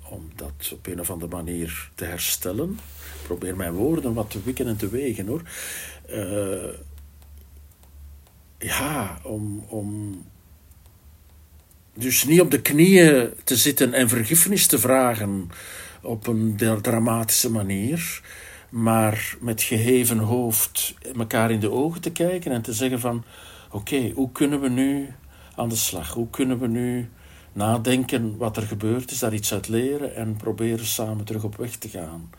[0.03, 2.79] om dat op een of andere manier te herstellen
[3.29, 5.41] probeer mijn woorden wat te wikken en te wegen hoor.
[6.09, 6.73] Uh,
[8.57, 10.17] ja, om, om
[11.93, 15.51] dus niet op de knieën te zitten en vergiffenis te vragen
[16.01, 18.21] op een dramatische manier,
[18.69, 23.23] maar met geheven hoofd elkaar in de ogen te kijken en te zeggen van
[23.71, 25.13] oké, hoe kunnen we nu
[25.55, 26.13] aan de slag?
[26.13, 27.09] Hoe kunnen we nu
[27.53, 31.75] nadenken wat er gebeurd is, daar iets uit leren en proberen samen terug op weg
[31.75, 32.29] te gaan.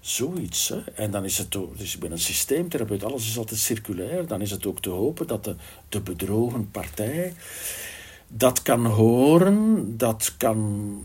[0.00, 0.68] Zoiets.
[0.68, 0.80] Hè?
[0.94, 4.26] En dan is het ook, dus ik ben een systeemtherapeut, alles is altijd circulair.
[4.26, 5.56] Dan is het ook te hopen dat de,
[5.88, 7.34] de bedrogen partij
[8.28, 11.04] dat kan horen, dat kan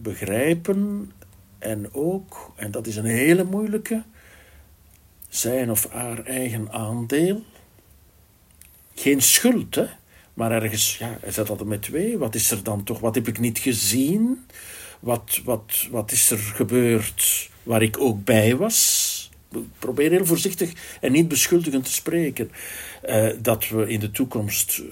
[0.00, 1.12] begrijpen
[1.58, 4.02] en ook, en dat is een hele moeilijke,
[5.28, 7.42] zijn of haar eigen aandeel.
[8.94, 9.86] Geen schuld, hè?
[10.34, 12.18] maar ergens, ja, hij zet altijd met twee.
[12.18, 13.00] Wat is er dan toch?
[13.00, 14.46] Wat heb ik niet gezien?
[15.00, 19.30] Wat, wat, wat is er gebeurd waar ik ook bij was?
[19.78, 22.50] Probeer heel voorzichtig en niet beschuldigend te spreken.
[23.08, 24.82] Uh, dat we in de toekomst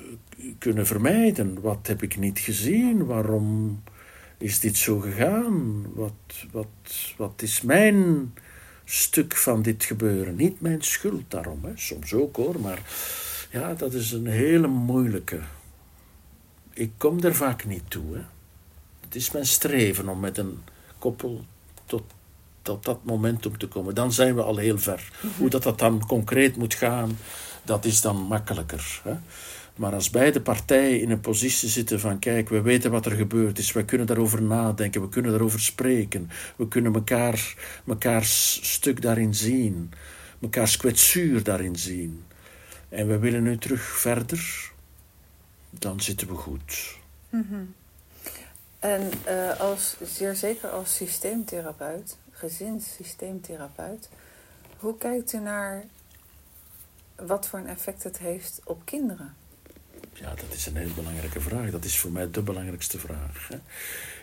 [0.58, 1.60] kunnen vermijden.
[1.60, 3.06] Wat heb ik niet gezien?
[3.06, 3.82] Waarom
[4.38, 5.86] is dit zo gegaan?
[5.94, 6.12] Wat,
[6.52, 8.32] wat, wat is mijn
[8.84, 10.36] stuk van dit gebeuren?
[10.36, 11.72] Niet mijn schuld daarom, hè?
[11.74, 12.82] soms ook hoor, maar
[13.50, 15.40] ja, dat is een hele moeilijke.
[16.72, 18.14] Ik kom er vaak niet toe.
[18.14, 18.22] Hè?
[19.00, 20.58] Het is mijn streven om met een
[20.98, 21.44] koppel
[21.84, 22.02] tot,
[22.66, 23.94] tot dat momentum te komen.
[23.94, 25.10] Dan zijn we al heel ver.
[25.38, 27.18] Hoe dat, dat dan concreet moet gaan,
[27.62, 29.00] dat is dan makkelijker.
[29.04, 29.14] Hè?
[29.76, 33.58] Maar als beide partijen in een positie zitten van kijk, we weten wat er gebeurd
[33.58, 37.54] is, we kunnen daarover nadenken, we kunnen daarover spreken, we kunnen elkaar,
[37.84, 39.92] mekaars stuk daarin zien,
[40.38, 42.24] mekaars kwetsuur daarin zien.
[42.88, 44.72] En we willen nu terug verder,
[45.70, 46.96] dan zitten we goed.
[47.30, 47.74] Mm
[48.78, 52.16] En uh, als, zeer zeker als systeemtherapeut,
[52.48, 54.08] gezinssysteemtherapeut,
[54.78, 55.84] hoe kijkt u naar
[57.16, 59.34] wat voor een effect het heeft op kinderen?
[60.12, 61.70] Ja, dat is een heel belangrijke vraag.
[61.70, 63.48] Dat is voor mij de belangrijkste vraag.
[63.48, 63.58] Hè.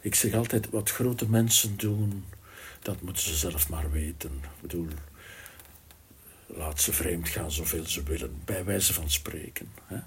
[0.02, 2.26] Ik zeg altijd, wat grote mensen doen,
[2.82, 4.32] dat moeten ze zelf maar weten.
[4.32, 4.88] Ik bedoel,
[6.46, 9.72] laat ze vreemd gaan zoveel ze willen, bij wijze van spreken.
[9.86, 10.00] Hè.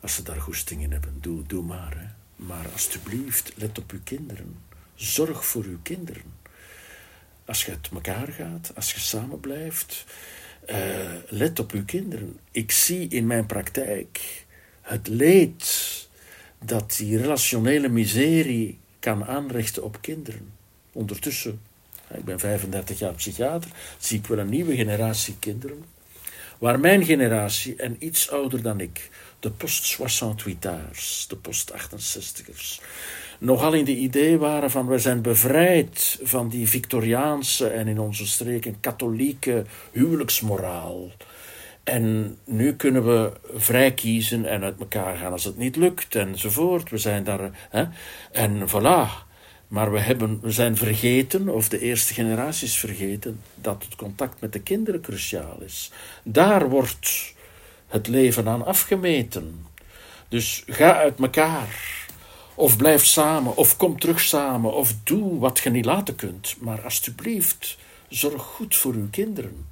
[0.00, 1.98] Als ze daar goesting in hebben, doe, doe maar.
[1.98, 2.06] Hè.
[2.44, 4.58] Maar alsjeblieft, let op uw kinderen.
[4.94, 6.39] Zorg voor uw kinderen.
[7.50, 10.04] Als je uit elkaar gaat, als je samen blijft,
[10.70, 10.76] uh,
[11.28, 12.38] let op uw kinderen.
[12.50, 14.44] Ik zie in mijn praktijk
[14.80, 15.64] het leed
[16.64, 20.52] dat die relationele miserie kan aanrichten op kinderen.
[20.92, 21.60] Ondertussen,
[22.14, 25.84] ik ben 35 jaar psychiater, zie ik wel een nieuwe generatie kinderen,
[26.58, 32.80] waar mijn generatie en iets ouder dan ik, de post-68ers, de post-68ers,
[33.40, 38.26] nogal in de idee waren van we zijn bevrijd van die Victoriaanse en in onze
[38.26, 41.10] streken katholieke huwelijksmoraal.
[41.84, 46.90] En nu kunnen we vrij kiezen en uit elkaar gaan als het niet lukt enzovoort.
[46.90, 47.50] We zijn daar.
[47.70, 47.84] Hè?
[48.32, 49.28] En voilà.
[49.68, 54.40] Maar we, hebben, we zijn vergeten, of de eerste generatie is vergeten, dat het contact
[54.40, 55.90] met de kinderen cruciaal is.
[56.22, 57.34] Daar wordt
[57.88, 59.66] het leven aan afgemeten.
[60.28, 62.08] Dus ga uit elkaar.
[62.60, 66.56] Of blijf samen, of kom terug samen, of doe wat je niet laten kunt.
[66.58, 69.66] Maar alsjeblieft, zorg goed voor uw kinderen.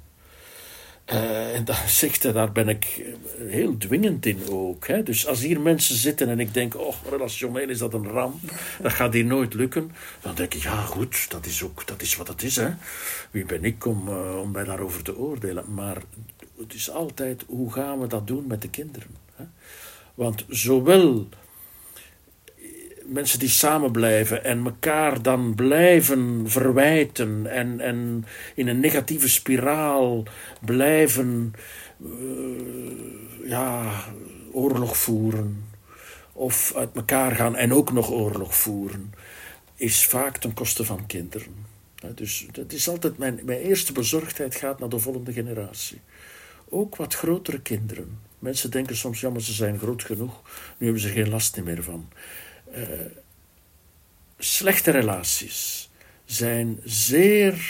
[1.11, 4.87] Uh, en daar zegt hij, daar ben ik eh, heel dwingend in ook.
[4.87, 5.03] Hè.
[5.03, 8.41] Dus als hier mensen zitten en ik denk, oh, relationeel is dat een ramp,
[8.81, 12.15] dat gaat hier nooit lukken, dan denk ik, ja goed, dat is ook dat is
[12.15, 12.55] wat het is.
[12.55, 12.69] Hè.
[13.31, 15.73] Wie ben ik om, uh, om mij daarover te oordelen?
[15.73, 15.97] Maar
[16.57, 19.15] het is altijd, hoe gaan we dat doen met de kinderen?
[19.35, 19.43] Hè?
[20.13, 21.27] Want zowel
[23.09, 30.23] mensen die samen blijven en elkaar dan blijven verwijten en, en in een negatieve spiraal
[30.61, 31.53] blijven
[31.97, 33.91] uh, ja,
[34.51, 35.67] oorlog voeren
[36.39, 39.13] of uit elkaar gaan en ook nog oorlog voeren,
[39.75, 41.65] is vaak ten koste van kinderen.
[42.15, 46.01] Dus dat is altijd mijn, mijn eerste bezorgdheid gaat naar de volgende generatie.
[46.69, 48.19] Ook wat grotere kinderen.
[48.39, 50.41] Mensen denken soms, ja, maar ze zijn groot genoeg,
[50.77, 52.09] nu hebben ze geen last meer van.
[52.75, 52.85] Uh,
[54.37, 55.89] slechte relaties
[56.25, 57.65] zijn zeer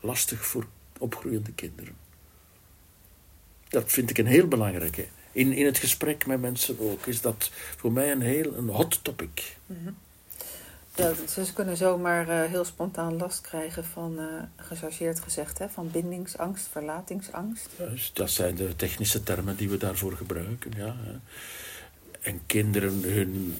[0.00, 0.66] lastig voor
[0.98, 1.96] opgroeiende kinderen.
[3.68, 5.06] Dat vind ik een heel belangrijke.
[5.32, 9.04] In, in het gesprek met mensen ook is dat voor mij een heel een hot
[9.04, 9.56] topic.
[9.66, 9.96] Mm
[10.94, 15.90] Ja, ze kunnen zomaar uh, heel spontaan last krijgen van, uh, gechargeerd gezegd, hè, van
[15.90, 17.68] bindingsangst, verlatingsangst.
[17.78, 20.72] Juist, dat zijn de technische termen die we daarvoor gebruiken.
[20.76, 20.96] Ja.
[22.22, 23.58] En kinderen, hun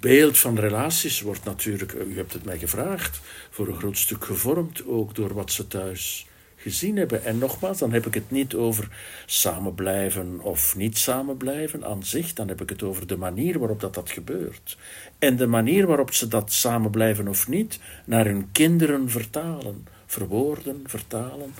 [0.00, 4.86] beeld van relaties wordt natuurlijk, u hebt het mij gevraagd, voor een groot stuk gevormd
[4.86, 7.24] ook door wat ze thuis gezien hebben.
[7.24, 8.88] En nogmaals, dan heb ik het niet over
[9.26, 13.58] samen blijven of niet samen blijven aan zich, dan heb ik het over de manier
[13.58, 14.78] waarop dat, dat gebeurt.
[15.18, 20.82] En de manier waarop ze dat samen blijven of niet naar hun kinderen vertalen, verwoorden,
[20.86, 21.54] vertalen.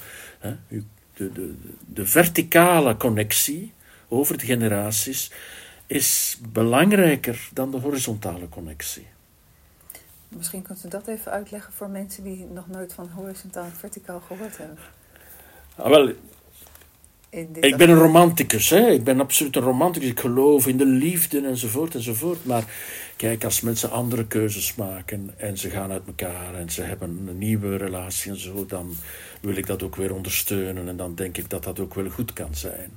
[1.14, 1.54] De, de,
[1.86, 3.72] de verticale connectie
[4.08, 5.30] over de generaties
[5.88, 9.06] is belangrijker dan de horizontale connectie.
[10.28, 14.20] Misschien kunt u dat even uitleggen voor mensen die nog nooit van horizontaal en verticaal
[14.20, 14.78] gehoord hebben.
[15.76, 16.12] Ah, wel,
[17.30, 18.88] ik ben een romanticus, hè?
[18.88, 20.08] ik ben absoluut een romanticus.
[20.08, 22.44] Ik geloof in de liefde enzovoort enzovoort.
[22.44, 22.64] Maar
[23.16, 27.38] kijk, als mensen andere keuzes maken en ze gaan uit elkaar en ze hebben een
[27.38, 28.94] nieuwe relatie en zo, dan
[29.40, 32.32] wil ik dat ook weer ondersteunen en dan denk ik dat dat ook wel goed
[32.32, 32.90] kan zijn.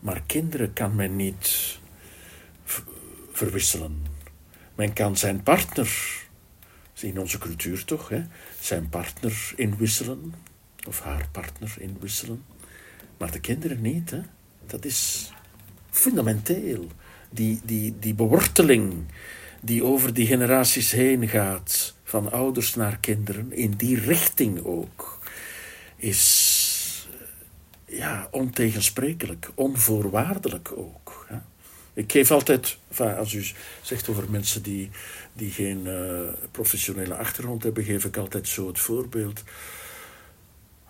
[0.00, 1.80] Maar kinderen kan men niet
[3.32, 4.06] verwisselen.
[4.74, 6.20] Men kan zijn partner,
[7.00, 8.22] in onze cultuur toch, hè,
[8.60, 10.34] zijn partner inwisselen,
[10.86, 12.44] of haar partner inwisselen.
[13.18, 14.10] Maar de kinderen niet.
[14.10, 14.20] Hè?
[14.66, 15.32] Dat is
[15.90, 16.86] fundamenteel.
[17.30, 19.04] Die, die, die beworteling
[19.64, 25.18] die over die generaties heen gaat, van ouders naar kinderen, in die richting ook,
[25.96, 27.08] is
[27.84, 31.01] ja, ontegensprekelijk, onvoorwaardelijk ook.
[31.94, 33.44] Ik geef altijd, als u
[33.82, 34.90] zegt over mensen die,
[35.32, 36.20] die geen uh,
[36.50, 39.42] professionele achtergrond hebben, geef ik altijd zo het voorbeeld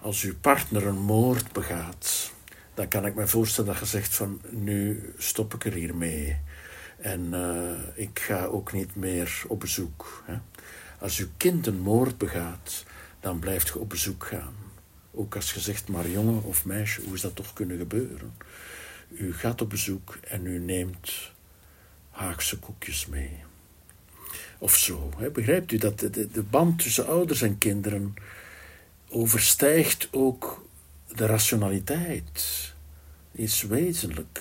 [0.02, 2.32] als uw partner een moord begaat,
[2.74, 6.36] dan kan ik me voorstellen dat je zegt van nu stop ik er hier mee.
[6.98, 10.22] En eh, ik ga ook niet meer op bezoek.
[10.26, 10.34] Hè.
[10.98, 12.84] Als uw kind een moord begaat,
[13.20, 14.54] dan blijft je op bezoek gaan.
[15.10, 18.32] Ook als je zegt, maar jongen of meisje, hoe is dat toch kunnen gebeuren?
[19.14, 21.30] U gaat op bezoek en u neemt
[22.10, 23.30] Haagse koekjes mee.
[24.58, 25.12] Of zo.
[25.16, 25.30] Hè.
[25.30, 28.14] Begrijpt u dat de, band tussen ouders en kinderen
[29.08, 30.66] overstijgt ook
[31.14, 32.72] de rationaliteit.
[33.32, 34.40] Is wezenlijk.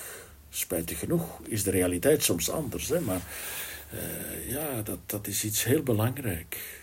[0.49, 3.22] Spijtig genoeg is de realiteit soms anders, hè, maar
[3.93, 6.80] uh, ja, dat, dat is iets heel belangrijk.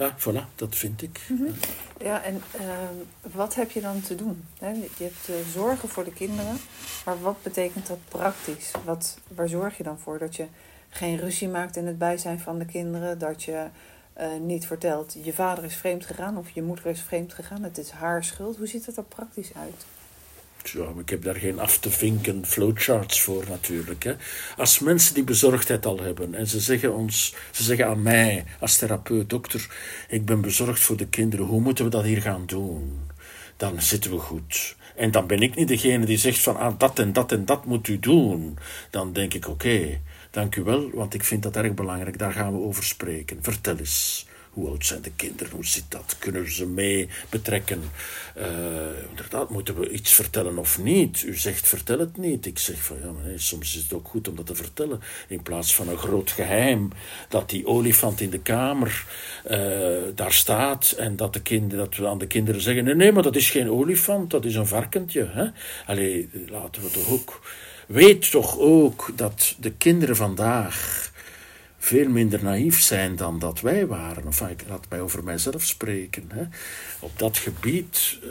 [0.00, 1.20] Ja, voilà, dat vind ik.
[1.28, 1.50] Mhm.
[1.98, 2.62] Ja, en uh,
[3.32, 4.44] wat heb je dan te doen?
[4.58, 6.56] Je hebt uh, zorgen voor de kinderen,
[7.04, 8.70] maar wat betekent dat praktisch?
[8.84, 10.18] Wat, waar zorg je dan voor?
[10.18, 10.46] Dat je
[10.88, 13.66] geen ruzie maakt in het bijzijn van de kinderen, dat je
[14.20, 17.78] uh, niet vertelt, je vader is vreemd gegaan of je moeder is vreemd gegaan, het
[17.78, 18.56] is haar schuld.
[18.56, 19.86] Hoe ziet het er praktisch uit?
[20.62, 24.02] Ja, ik heb daar geen af te vinken flowcharts voor natuurlijk.
[24.02, 24.14] Hè.
[24.56, 28.76] Als mensen die bezorgdheid al hebben en ze zeggen, ons, ze zeggen aan mij als
[28.76, 29.68] therapeut, dokter,
[30.08, 33.00] ik ben bezorgd voor de kinderen, hoe moeten we dat hier gaan doen?
[33.56, 34.76] Dan zitten we goed.
[34.96, 37.64] En dan ben ik niet degene die zegt van ah, dat en dat en dat
[37.64, 38.58] moet u doen.
[38.90, 40.00] Dan denk ik oké,
[40.30, 42.18] Dank u wel, want ik vind dat erg belangrijk.
[42.18, 43.38] Daar gaan we over spreken.
[43.42, 44.26] Vertel eens.
[44.50, 45.52] Hoe oud zijn de kinderen?
[45.52, 46.16] Hoe zit dat?
[46.18, 47.82] Kunnen ze mee betrekken?
[48.38, 48.44] Uh,
[49.08, 51.22] inderdaad, moeten we iets vertellen of niet?
[51.22, 52.46] U zegt vertel het niet.
[52.46, 55.00] Ik zeg van ja, maar soms is het ook goed om dat te vertellen.
[55.28, 56.90] In plaats van een groot geheim
[57.28, 59.04] dat die olifant in de kamer
[59.50, 63.12] uh, daar staat en dat, de kinderen, dat we aan de kinderen zeggen: nee, nee,
[63.12, 65.28] maar dat is geen olifant, dat is een varkentje.
[65.32, 65.46] Hè?
[65.86, 67.40] Allee, laten we toch ook
[67.90, 71.09] Weet toch ook dat de kinderen vandaag
[71.82, 74.26] veel minder naïef zijn dan dat wij waren.
[74.26, 76.24] Of ik laat mij over mijzelf spreken.
[76.28, 76.44] Hè.
[76.98, 78.30] Op dat gebied uh,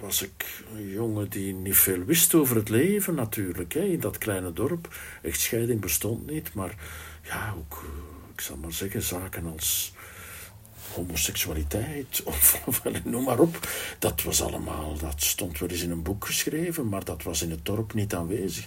[0.00, 3.72] was ik een jongen die niet veel wist over het leven natuurlijk.
[3.72, 3.80] Hè.
[3.80, 4.94] In dat kleine dorp.
[5.22, 6.74] Echtscheiding bestond niet, maar
[7.22, 9.92] ja, ook, eh, ik zal maar zeggen, zaken als
[10.94, 13.68] homoseksualiteit, of, of, noem maar op.
[13.98, 17.50] Dat was allemaal, dat stond wel eens in een boek geschreven, maar dat was in
[17.50, 18.66] het dorp niet aanwezig.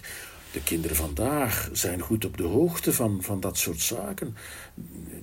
[0.52, 4.36] De kinderen vandaag zijn goed op de hoogte van, van dat soort zaken.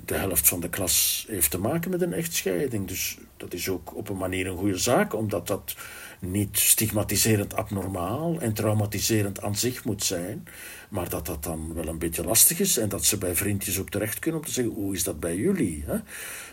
[0.06, 2.88] De helft van de klas heeft te maken met een echtscheiding.
[2.88, 5.76] Dus dat is ook op een manier een goede zaak, omdat dat
[6.20, 10.48] niet stigmatiserend abnormaal en traumatiserend aan zich moet zijn,
[10.90, 13.90] maar dat dat dan wel een beetje lastig is en dat ze bij vriendjes ook
[13.90, 15.84] terecht kunnen om te zeggen: hoe is dat bij jullie?
[15.86, 15.98] Hè?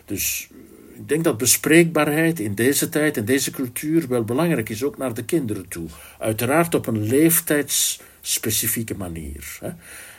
[0.05, 0.49] Dus
[0.95, 5.13] ik denk dat bespreekbaarheid in deze tijd, in deze cultuur, wel belangrijk is, ook naar
[5.13, 5.87] de kinderen toe.
[6.19, 7.05] Uiteraard op een
[8.25, 9.57] leeftijdsspecifieke manier.
[9.59, 9.69] Hè?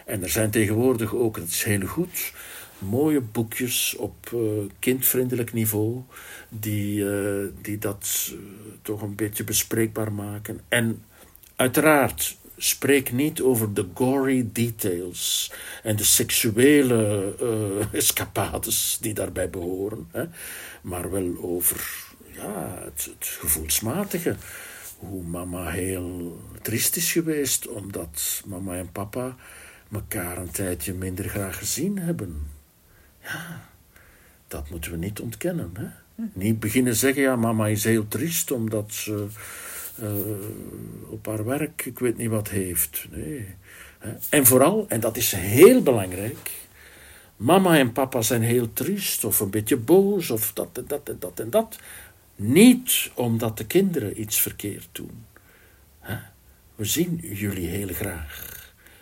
[0.07, 2.33] En er zijn tegenwoordig ook, dat is heel goed,
[2.79, 4.41] mooie boekjes op uh,
[4.79, 6.03] kindvriendelijk niveau,
[6.49, 8.39] die, uh, die dat uh,
[8.83, 10.61] toch een beetje bespreekbaar maken.
[10.69, 11.03] En
[11.57, 15.53] uiteraard, spreek niet over de gory details
[15.83, 17.35] en de seksuele
[17.93, 20.25] escapades die daarbij behoren, hè,
[20.81, 24.37] maar wel over ja, het, het gevoelsmatige.
[24.97, 29.37] Hoe mama heel triest is geweest omdat mama en papa
[29.93, 32.47] elkaar een tijdje minder graag gezien hebben.
[33.23, 33.69] Ja,
[34.49, 35.71] dat moeten we niet ontkennen.
[35.75, 35.87] Hè?
[36.33, 39.27] Niet beginnen zeggen, ja, mama is heel triest omdat ze
[40.03, 40.11] uh,
[41.11, 43.07] op haar werk, ik weet niet wat heeft.
[43.11, 43.47] Nee.
[44.29, 46.51] En vooral, en dat is heel belangrijk,
[47.37, 51.17] mama en papa zijn heel triest of een beetje boos of dat en dat en
[51.19, 51.79] dat en dat.
[52.37, 55.25] Niet omdat de kinderen iets verkeerd doen.
[56.75, 58.55] We zien jullie heel graag.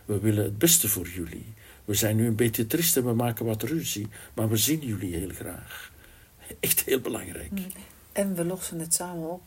[0.04, 1.54] We willen het beste voor jullie.
[1.84, 5.14] We zijn nu een beetje trist en we maken wat ruzie, maar we zien jullie
[5.14, 5.92] heel graag.
[6.60, 7.50] Echt heel belangrijk.
[7.50, 7.66] Mm.
[8.12, 9.42] En we lossen het samen op.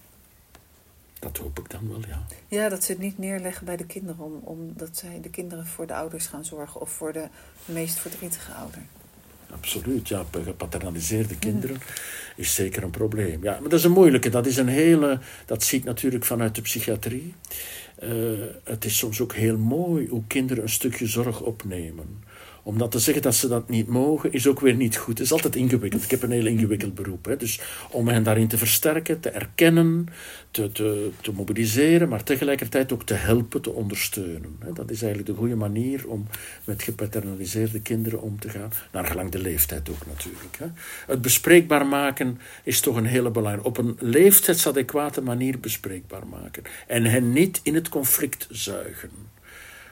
[1.19, 2.25] Dat hoop ik dan wel, ja.
[2.47, 5.87] Ja, dat ze het niet neerleggen bij de kinderen, om, omdat zij de kinderen voor
[5.87, 7.27] de ouders gaan zorgen of voor de
[7.65, 8.81] meest verdrietige ouder.
[9.51, 10.25] Absoluut, ja.
[10.43, 11.77] Gepaternaliseerde kinderen
[12.35, 13.43] is zeker een probleem.
[13.43, 14.29] Ja, maar dat is een moeilijke.
[14.29, 15.19] Dat is een hele.
[15.45, 17.33] Dat zie ik natuurlijk vanuit de psychiatrie.
[18.03, 22.23] Uh, het is soms ook heel mooi hoe kinderen een stukje zorg opnemen
[22.67, 25.17] om dat te zeggen dat ze dat niet mogen, is ook weer niet goed.
[25.17, 26.03] Het is altijd ingewikkeld.
[26.03, 27.25] Ik heb een heel ingewikkeld beroep.
[27.25, 27.37] Hè.
[27.37, 27.59] Dus
[27.91, 30.07] om hen daarin te versterken, te erkennen,
[30.51, 34.55] te, te, mobiliseren, maar tegelijkertijd ook te helpen, te ondersteunen.
[34.59, 34.73] Hè.
[34.73, 36.27] Dat is eigenlijk de goede manier om
[36.63, 38.71] met gepaternaliseerde kinderen om te gaan.
[38.91, 40.57] Naar gelang de leeftijd ook natuurlijk.
[40.57, 40.67] Hè.
[41.07, 43.69] Het bespreekbaar maken is toch een hele belangrijke.
[43.69, 46.63] Op een leeftijdsadequate manier bespreekbaar maken.
[46.87, 49.09] En hen niet in het conflict zuigen.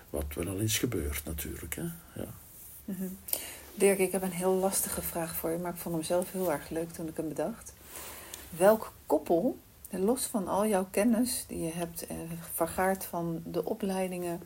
[0.09, 1.75] Wat wel al eens gebeurt natuurlijk.
[1.75, 1.83] Hè.
[2.21, 2.43] Ja.
[2.85, 3.17] Mm
[3.77, 6.51] Dirk, ik heb een heel lastige vraag voor je, maar ik vond hem zelf heel
[6.51, 7.73] erg leuk toen ik hem bedacht.
[8.57, 9.57] Welk koppel,
[9.89, 12.17] los van al jouw kennis die je hebt eh,
[12.53, 14.41] vergaard van de opleidingen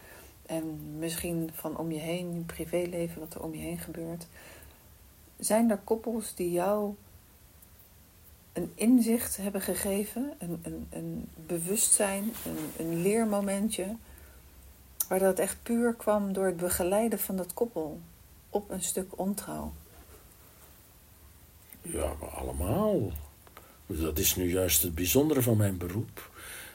[0.45, 4.27] en misschien van om je heen, je privéleven, wat er om je heen gebeurt,
[5.39, 6.95] zijn er koppels die jou
[8.53, 13.95] een inzicht hebben gegeven, een, een, een bewustzijn, een, een leermomentje,
[15.07, 17.99] waar dat echt puur kwam door het begeleiden van dat koppel?
[18.49, 19.73] Op een stuk ontrouw?
[21.81, 23.11] Ja, maar allemaal.
[23.85, 26.29] Dat is nu juist het bijzondere van mijn beroep.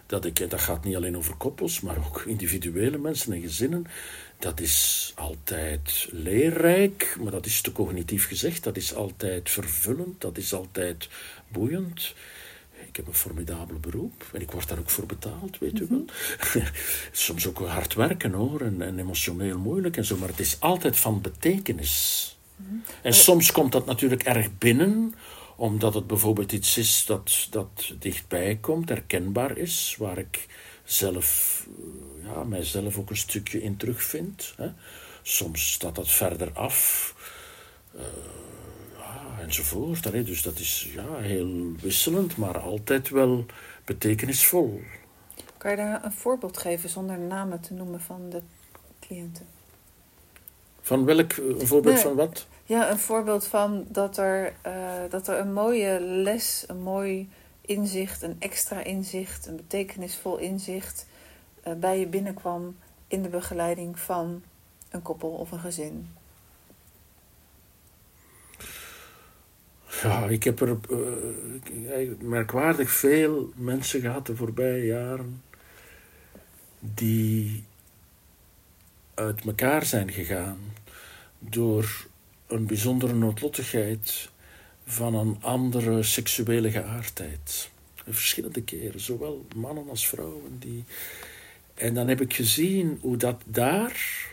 [0.07, 3.87] Dat, ik, dat gaat niet alleen over koppels, maar ook individuele mensen en gezinnen.
[4.39, 8.65] Dat is altijd leerrijk, maar dat is te cognitief gezegd.
[8.65, 11.09] Dat is altijd vervullend, dat is altijd
[11.49, 12.15] boeiend.
[12.95, 16.05] Ik heb een formidabel beroep en ik word daar ook voor betaald, weet u wel.
[16.05, 16.67] Mhm.
[17.13, 20.97] Soms ook hard werken hoor en, en, emotioneel moeilijk en zo, maar het is altijd
[20.97, 22.37] van betekenis.
[22.57, 22.75] Mhm.
[23.03, 25.15] En soms komt dat natuurlijk erg binnen,
[25.57, 30.47] omdat het bijvoorbeeld iets is dat, dat dichtbij komt, herkenbaar is, waar ik
[30.85, 31.67] zelf,
[32.23, 34.55] ja, mijzelf ook een stukje in terugvind.
[34.57, 34.69] Hè.
[35.23, 37.15] Soms staat dat verder af.
[37.95, 38.01] Uh,
[39.45, 40.07] enzovoort.
[40.07, 43.47] Allee, dus dat is ja, heel wisselend, maar altijd wel
[43.85, 44.81] betekenisvol.
[45.57, 48.43] Kan je daar een voorbeeld geven zonder namen te noemen van de
[49.01, 49.47] cliënten?
[50.81, 52.47] Van welk een voorbeeld van wat?
[52.65, 54.73] Ja, een voorbeeld van dat er, uh,
[55.11, 57.29] dat er een mooie les, een mooi
[57.61, 61.07] inzicht, een extra inzicht, een betekenisvol inzicht
[61.67, 62.77] uh, bij je binnenkwam
[63.09, 64.43] in de begeleiding van
[64.91, 66.09] een koppel of een gezin.
[70.03, 75.43] Ja, ik heb er uh, merkwaardig veel mensen gehad de voorbije jaren
[76.79, 77.65] die
[79.15, 80.59] uit elkaar zijn gegaan
[81.39, 82.07] door
[82.47, 84.31] een bijzondere noodlottigheid
[84.87, 87.71] van een andere seksuele geaardheid.
[88.09, 90.59] Verschillende keren, zowel mannen als vrouwen.
[90.59, 90.85] Die...
[91.75, 94.27] En dan heb ik gezien hoe dat daar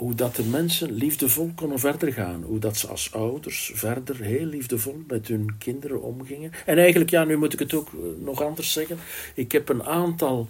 [0.00, 2.42] hoe dat de mensen liefdevol konden verder gaan.
[2.42, 6.52] Hoe dat ze als ouders verder heel liefdevol met hun kinderen omgingen.
[6.66, 8.98] En eigenlijk, ja, nu moet ik het ook eh, nog anders zeggen.
[9.34, 10.48] Ik heb een aantal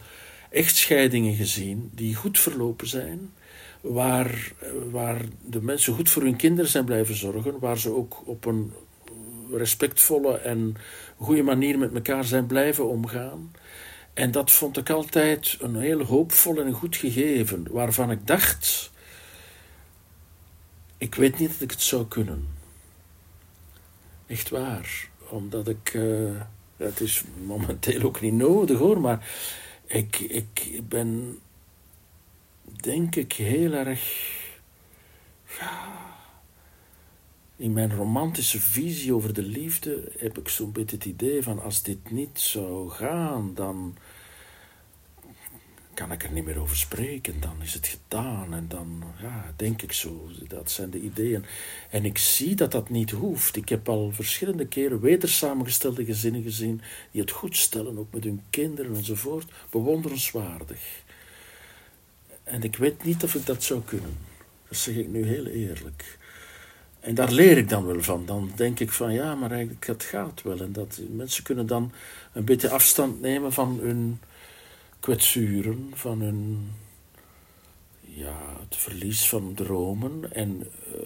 [0.50, 3.32] echtscheidingen gezien die goed verlopen zijn.
[3.80, 7.58] Waar, eh, waar de mensen goed voor hun kinderen zijn blijven zorgen.
[7.58, 8.72] Waar ze ook op een
[9.52, 10.76] respectvolle en
[11.16, 13.52] goede manier met elkaar zijn blijven omgaan.
[14.14, 17.66] En dat vond ik altijd een heel hoopvol en goed gegeven.
[17.70, 18.90] Waarvan ik dacht
[21.00, 22.48] ik weet niet dat ik het zou kunnen.
[24.26, 25.08] Echt waar.
[25.28, 25.94] Omdat ik.
[25.94, 26.40] Uh,
[26.76, 29.28] het is momenteel ook niet nodig hoor, maar
[29.86, 31.38] ik, ik ben.
[32.80, 34.28] Denk ik heel erg.
[35.58, 36.00] Ja,
[37.56, 41.82] in mijn romantische visie over de liefde heb ik zo'n beetje het idee van als
[41.82, 43.96] dit niet zou gaan, dan
[46.00, 47.40] kan ik er niet meer over spreken.
[47.40, 50.28] Dan is het gedaan en dan ja, denk ik zo.
[50.48, 51.44] Dat zijn de ideeën.
[51.90, 53.56] En ik zie dat dat niet hoeft.
[53.56, 56.80] Ik heb al verschillende keren weder samengestelde gezinnen gezien
[57.10, 59.52] die het goed stellen, ook met hun kinderen enzovoort.
[59.70, 61.02] Bewonderenswaardig.
[62.42, 64.16] En ik weet niet of ik dat zou kunnen.
[64.68, 66.18] Dat zeg ik nu heel eerlijk.
[67.00, 68.26] En daar leer ik dan wel van.
[68.26, 70.60] Dan denk ik van ja, maar eigenlijk het gaat wel.
[70.60, 71.92] En dat mensen kunnen dan
[72.32, 74.20] een beetje afstand nemen van hun
[75.00, 76.70] kwetsuren, van hun
[78.00, 81.00] ja, het verlies van dromen en uh,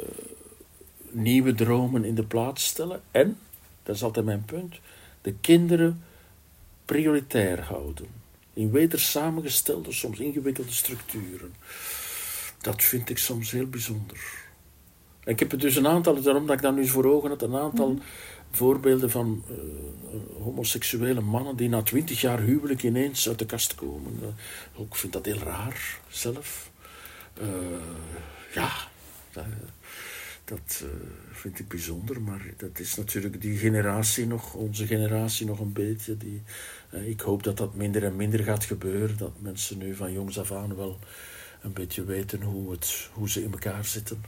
[1.10, 3.02] nieuwe dromen in de plaats stellen.
[3.10, 3.38] En,
[3.82, 4.80] dat is altijd mijn punt,
[5.22, 6.02] de kinderen
[6.84, 8.06] prioritair houden.
[8.52, 11.54] In weder samengestelde, soms ingewikkelde structuren.
[12.60, 14.42] dat vind ik soms heel bijzonder.
[15.24, 17.56] Ik heb er dus een aantal, daarom dat ik dat nu voor ogen had, een
[17.56, 18.02] aantal mhm.
[18.56, 19.56] Voorbeelden van uh,
[20.42, 24.18] homoseksuele mannen die na twintig jaar huwelijk ineens uit de kast komen.
[24.22, 26.70] Uh, ik vind dat heel raar zelf.
[27.42, 27.48] Uh,
[28.54, 28.70] ja,
[30.44, 30.84] dat,
[31.32, 36.16] vind ik bijzonder, maar dat is natuurlijk die generatie nog, onze generatie nog een beetje.
[36.16, 36.42] Die,
[36.90, 40.52] ik hoop dat dat minder en minder gaat gebeuren, dat mensen nu van jongs af
[40.52, 40.98] aan wel
[41.62, 44.24] een beetje weten hoe, het, hoe ze in elkaar zitten.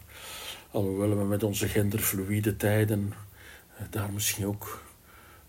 [0.70, 3.26] Alhoewel we met onze genderfluïde tijden eh,
[3.91, 4.83] daar misschien ook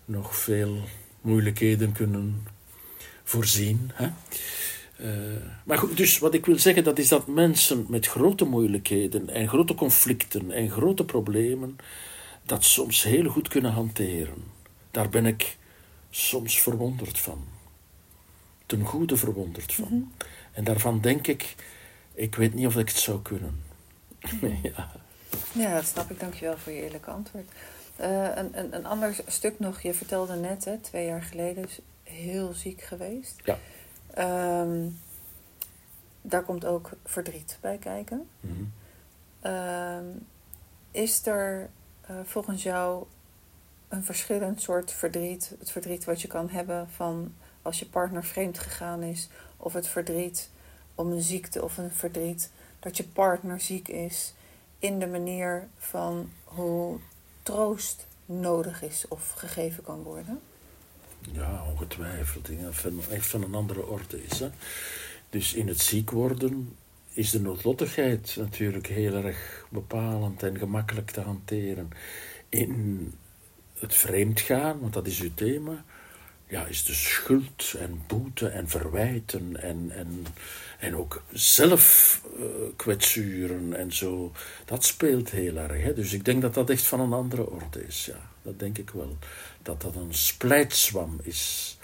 [0.04, 0.82] nog veel
[1.20, 2.46] moeilijkheden kunnen
[3.24, 3.90] voorzien.
[3.94, 4.08] Hè?
[5.00, 9.28] Uh, maar goed, dus wat ik wil zeggen, dat is dat mensen met grote moeilijkheden
[9.28, 11.76] en grote conflicten en grote problemen
[12.42, 14.44] dat soms heel goed kunnen hanteren.
[14.90, 15.56] Daar ben ik
[16.10, 17.44] soms verwonderd van.
[18.66, 19.88] Ten goede verwonderd van.
[19.88, 20.26] Mhm.
[20.52, 21.54] En daarvan denk ik,
[22.14, 23.62] ik weet niet of ik het zou kunnen.
[24.62, 24.90] ja.
[25.52, 26.20] ja, dat snap ik.
[26.20, 27.50] Dankjewel voor je eerlijke antwoord.
[28.00, 29.80] Uh, een, een, een ander stuk nog.
[29.80, 33.40] Je vertelde net, hè, twee jaar geleden, is heel ziek geweest.
[33.44, 33.58] Ja.
[34.60, 34.98] Um,
[36.22, 38.28] daar komt ook verdriet bij kijken.
[38.40, 38.72] Mm
[39.42, 40.26] -hmm.
[40.90, 41.70] is er
[42.10, 43.04] uh, volgens jou
[43.88, 45.54] een verschillend soort verdriet?
[45.58, 49.86] Het verdriet wat je kan hebben van als je partner vreemd gegaan is, of het
[49.88, 50.50] verdriet
[50.94, 54.34] om een ziekte of een verdriet, dat je partner ziek is,
[54.78, 56.98] in de manier van hoe
[57.48, 60.40] troost nodig is of gegeven kan worden?
[61.32, 62.48] Ja, ongetwijfeld.
[63.10, 64.38] Echt van een andere orde is.
[64.38, 64.48] Hè?
[65.30, 66.76] Dus in het ziek worden
[67.12, 71.90] is de noodlottigheid natuurlijk heel erg bepalend en gemakkelijk te hanteren.
[72.48, 73.12] In
[73.78, 75.84] het vreemd gaan, want dat is uw thema,
[76.48, 80.26] ja, is de schuld en boete en verwijten en, en,
[80.78, 84.32] en ook zelfkwetsuren uh, en zo.
[84.64, 85.82] Dat speelt heel erg.
[85.82, 85.94] Hè?
[85.94, 88.06] Dus ik denk dat dat echt van een andere orde is.
[88.06, 89.16] Ja, dat denk ik wel.
[89.62, 91.76] Dat dat een splijtswam is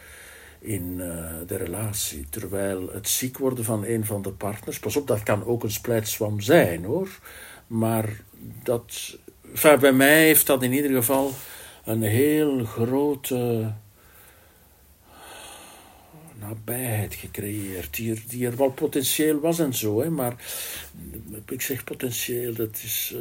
[0.58, 2.26] in uh, de relatie.
[2.30, 5.70] Terwijl het ziek worden van een van de partners, pas op, dat kan ook een
[5.70, 7.08] splijtswam zijn hoor.
[7.66, 8.20] Maar
[8.62, 9.18] dat,
[9.52, 11.32] enfin, bij mij heeft dat in ieder geval
[11.84, 13.72] een heel grote
[16.48, 20.34] nabijheid gecreëerd, die er, die er wel potentieel was en zo, hè, maar
[21.48, 23.20] ik zeg potentieel, dat is uh,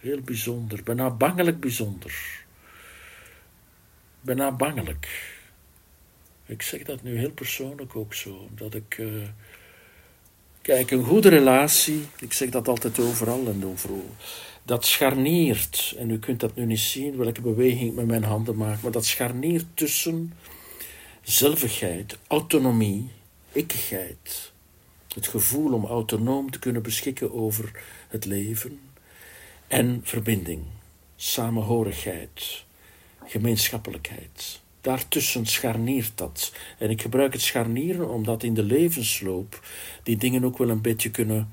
[0.00, 2.44] heel bijzonder, bijna bangelijk bijzonder.
[4.20, 5.32] Bijna bangelijk.
[6.46, 8.98] Ik zeg dat nu heel persoonlijk ook zo, dat ik.
[8.98, 9.28] Uh,
[10.62, 14.14] kijk, een goede relatie, ik zeg dat altijd overal en overal,
[14.62, 18.56] dat scharniert, en u kunt dat nu niet zien, welke beweging ik met mijn handen
[18.56, 20.32] maak, maar dat scharniert tussen
[21.22, 23.08] zelvigheid, autonomie,
[23.52, 24.52] ikkigheid.
[25.14, 28.80] Het gevoel om autonoom te kunnen beschikken over het leven.
[29.66, 30.62] En verbinding,
[31.16, 32.64] samenhorigheid,
[33.24, 34.60] gemeenschappelijkheid.
[34.80, 36.52] Daartussen scharniert dat.
[36.78, 39.66] En ik gebruik het scharnieren omdat in de levensloop
[40.02, 41.52] die dingen ook wel een beetje kunnen,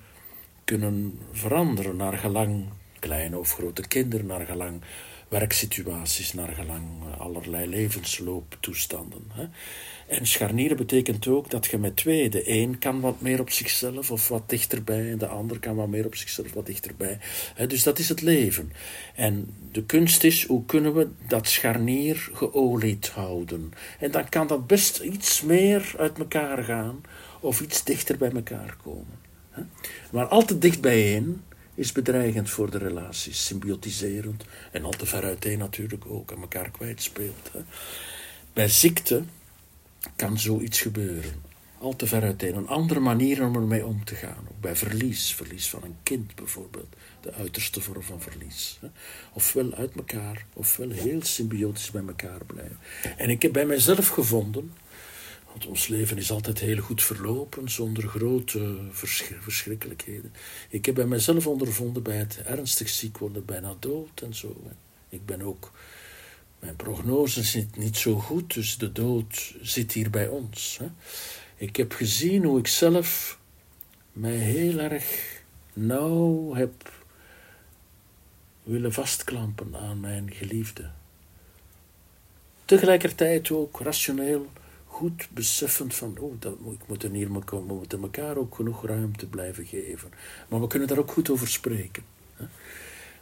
[0.64, 2.66] kunnen veranderen naar gelang
[3.00, 4.82] kleine of grote kinderen, naar gelang
[5.30, 6.86] werksituaties naar gelang
[7.18, 9.24] allerlei levenslooptoestanden.
[9.34, 9.46] Hè.
[10.08, 14.12] En scharnieren betekent ook dat je met twee, de een kan wat meer op zichzelf
[14.12, 17.20] of wat dichterbij, en de ander kan wat meer op zichzelf wat dichterbij.
[17.68, 18.72] Dus dat is het leven.
[19.16, 23.74] En de kunst is, hoe kunnen we dat scharnier geolied houden?
[24.00, 27.02] En dan kan dat best iets meer uit elkaar gaan
[27.40, 29.20] of iets dichter bij elkaar komen.
[30.12, 31.42] Maar altijd dicht bijeen,
[31.80, 36.72] is bedreigend voor de relaties, symbiotiserend en al te ver uiteen natuurlijk ook aan elkaar
[36.72, 37.50] kwijtspeelt.
[37.52, 37.60] Hè.
[38.54, 39.24] Bij ziekte
[40.16, 41.48] kan zoiets gebeuren.
[41.78, 42.56] Al te ver uiteen.
[42.56, 44.48] Een andere manier om ermee om te gaan.
[44.50, 45.34] Ook bij verlies.
[45.34, 46.96] Verlies van een kind bijvoorbeeld.
[47.22, 48.80] De uiterste vorm van verlies.
[49.34, 52.78] Ofwel uit elkaar, ofwel heel symbiotisch bij elkaar blijven.
[53.18, 54.74] En ik heb bij mijzelf gevonden
[55.52, 58.78] want ons leven is altijd heel goed verlopen, zonder grote
[59.40, 60.34] verschrikkelijkheden.
[60.70, 64.62] Ik heb bij mezelf ondervonden bij het ernstig ziek worden, bijna dood en zo.
[65.10, 65.72] Ik ben ook,
[66.60, 70.80] mijn prognose zit niet zo goed, dus de dood zit hier bij ons.
[71.56, 73.40] Ik heb gezien hoe ik zelf
[74.12, 75.38] mij heel erg
[75.74, 76.92] nauw heb
[78.64, 80.90] willen vastklampen aan mijn geliefde.
[82.66, 84.48] Tegelijkertijd ook rationeel
[85.00, 89.26] goed beseffend van, oh, dat, ik moet er hier, we moeten elkaar ook genoeg ruimte
[89.28, 90.10] blijven geven.
[90.50, 92.04] Maar we kunnen daar ook goed over spreken.
[92.36, 92.46] Hè?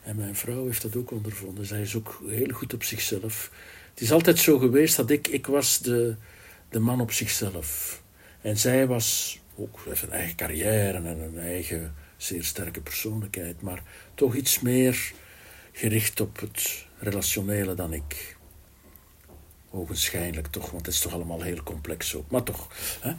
[0.03, 1.65] En mijn vrouw heeft dat ook ondervonden.
[1.65, 3.51] Zij is ook heel goed op zichzelf.
[3.89, 6.15] Het is altijd zo geweest dat ik, ik was de,
[6.69, 8.01] de man op zichzelf.
[8.41, 13.83] En zij was ook, heeft een eigen carrière en een eigen zeer sterke persoonlijkheid, maar
[14.15, 15.13] toch iets meer
[15.71, 18.36] gericht op het relationele dan ik.
[19.71, 22.31] Ogenschijnlijk toch, want het is toch allemaal heel complex ook.
[22.31, 22.67] Maar toch,
[22.99, 23.11] hè?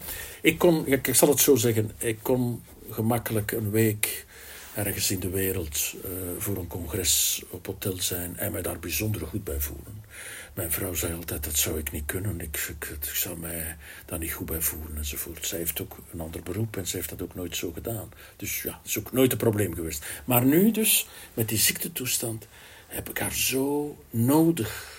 [0.43, 4.27] Ik, kon, ik zal het zo zeggen, ik kon gemakkelijk een week
[4.75, 9.27] ergens in de wereld uh, voor een congres op hotel zijn en mij daar bijzonder
[9.27, 10.05] goed bij voelen.
[10.55, 13.77] Mijn vrouw zei altijd, dat zou ik niet kunnen, ik, ik, ik zou mij
[14.07, 15.47] daar niet goed bij voelen enzovoort.
[15.47, 18.09] Zij heeft ook een ander beroep en ze heeft dat ook nooit zo gedaan.
[18.37, 20.05] Dus ja, dat is ook nooit een probleem geweest.
[20.25, 22.47] Maar nu dus, met die ziektetoestand,
[22.87, 24.98] heb ik haar zo nodig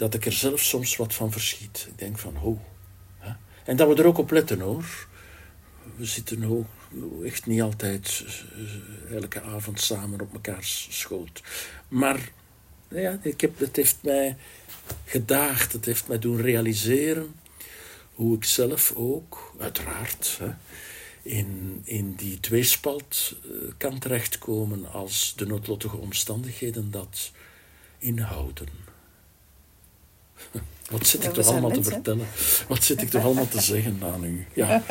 [0.00, 1.86] dat ik er zelf soms wat van verschiet.
[1.88, 2.60] Ik denk van, ho.
[3.18, 3.32] Hè?
[3.64, 5.06] En dat we er ook op letten hoor.
[5.96, 6.66] We zitten ook
[7.24, 8.24] echt niet altijd
[9.08, 11.42] eh, elke avond samen op mekaars schoot.
[11.88, 12.30] Maar
[12.88, 14.36] ja, ik heb, het heeft mij
[15.04, 17.34] gedaagd, het heeft mij doen realiseren
[18.14, 20.50] hoe ik zelf ook, uiteraard, hè,
[21.22, 27.32] in, in die tweespalt uh, kan terechtkomen als de noodlottige omstandigheden dat
[27.98, 28.89] inhouden.
[30.90, 32.26] Wat zit ik toch allemaal te vertellen?
[32.68, 34.46] Wat zit ik toch allemaal te zeggen aan u?
[34.52, 34.68] Ja,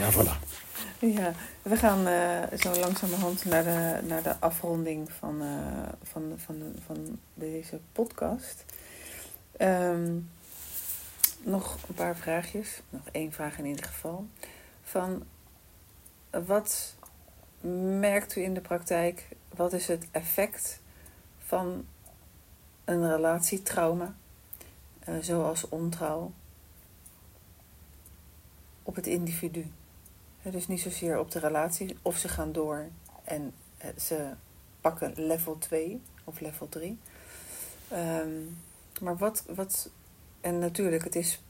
[0.00, 0.50] ja voilà.
[0.98, 1.32] Ja,
[1.62, 5.48] we gaan uh, zo langzamerhand naar de, naar de afronding van, uh,
[6.02, 6.56] van, van,
[6.86, 8.64] van deze podcast.
[9.58, 10.30] Um,
[11.42, 14.26] nog een paar vraagjes, nog één vraag in ieder geval.
[14.82, 15.22] Van
[16.30, 16.94] wat
[18.00, 20.80] merkt u in de praktijk, wat is het effect
[21.38, 21.86] van
[22.84, 24.14] een relatietrauma,
[25.20, 26.32] zoals ontrouw,
[28.82, 29.70] op het individu?
[30.50, 32.88] dus niet zozeer op de relatie, of ze gaan door
[33.24, 34.30] en eh, ze
[34.80, 36.88] pakken level 2 of level 3.
[36.90, 36.98] Um,
[37.98, 38.28] ehm,
[39.00, 39.90] maar wat, wat,
[40.40, 41.42] en natuurlijk, het is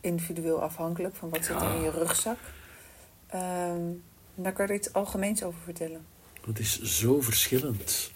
[0.00, 2.38] individueel afhankelijk van wat zit er in je rugzak.
[3.34, 4.02] Um,
[4.34, 6.06] daar kan je er iets algemeens over vertellen.
[6.46, 8.10] Het is zo verschillend.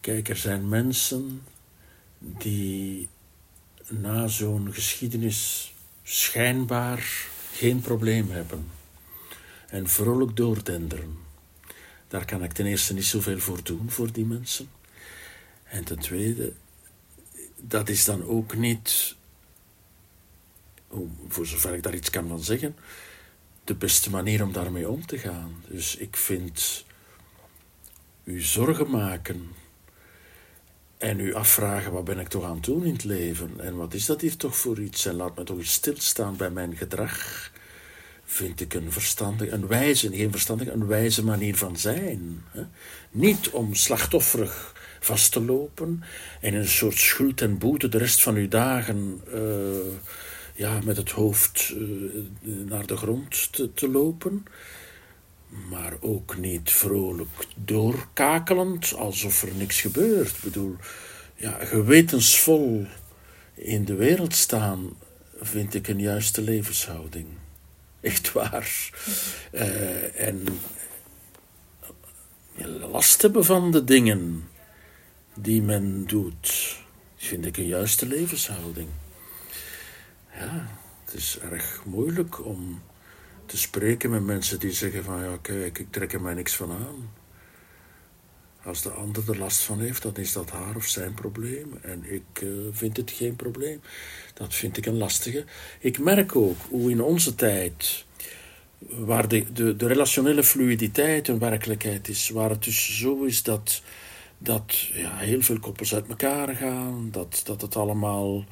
[0.00, 1.42] Kijk, er zijn mensen
[2.18, 3.08] die
[4.00, 5.72] na zo'n geschiedenis
[6.02, 8.66] schijnbaar geen probleem hebben
[9.68, 11.18] en vrolijk doordenderen.
[12.08, 14.68] Daar kan ik ten eerste niet zoveel voor doen voor die mensen.
[15.64, 16.52] En ten tweede,
[17.56, 19.16] dat is dan ook niet,
[21.28, 22.76] voor zover ik daar iets kan van zeggen,
[23.64, 25.64] de beste manier om daarmee om te gaan.
[25.68, 26.84] Dus ik vind
[28.24, 29.50] u zorgen maken
[31.02, 33.94] en u afvragen wat ben ik toch aan het doen in het leven en wat
[33.94, 37.50] is dat hier toch voor iets en laat me toch eens stilstaan bij mijn gedrag
[38.24, 42.44] vind ik een verstandige, een wijze, geen verstandige, een wijze manier van zijn.
[42.50, 42.62] Hè?
[43.10, 46.02] Niet om slachtofferig vast te lopen
[46.40, 49.40] en in een soort schuld en boete de rest van uw dagen uh,
[50.54, 54.44] ja, met het hoofd uh, naar de grond te, lopen,
[55.52, 60.36] maar ook niet vrolijk doorkakelend alsof er niks gebeurt.
[60.36, 60.76] Ik bedoel,
[61.34, 62.86] ja, gewetensvol
[63.54, 64.96] in de wereld staan
[65.40, 67.26] vind ik een juiste levenshouding.
[68.00, 68.90] Echt waar.
[69.52, 70.44] Uh, en
[72.90, 74.48] last hebben van de dingen
[75.34, 76.76] die men doet,
[77.16, 78.88] vind ik een juiste levenshouding.
[80.34, 80.66] Ja,
[81.04, 82.82] het is erg moeilijk om
[83.52, 86.70] te spreken met mensen die zeggen van ja, kijk, ik trek er mij niks van
[86.70, 87.10] aan.
[88.64, 91.78] Als de ander er last van heeft, dan is dat haar of zijn probleem.
[91.82, 93.80] En ik uh, vind het geen probleem.
[94.34, 95.44] Dat vind ik een lastige.
[95.80, 98.04] Ik merk ook hoe in onze tijd,
[98.78, 103.82] waar de, de, de relationele fluiditeit een werkelijkheid is, waar het dus zo is dat,
[104.38, 108.44] dat ja, heel veel koppels uit elkaar gaan, dat, dat het allemaal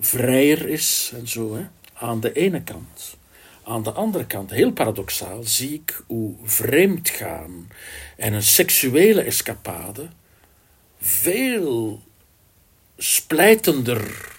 [0.00, 3.20] vrijer is en zo, hè, aan de ene kant.
[3.64, 7.70] Aan de andere kant, heel paradoxaal, zie ik hoe vreemd gaan
[8.16, 10.08] en een seksuele escapade
[11.00, 12.02] veel
[12.96, 14.32] splijtender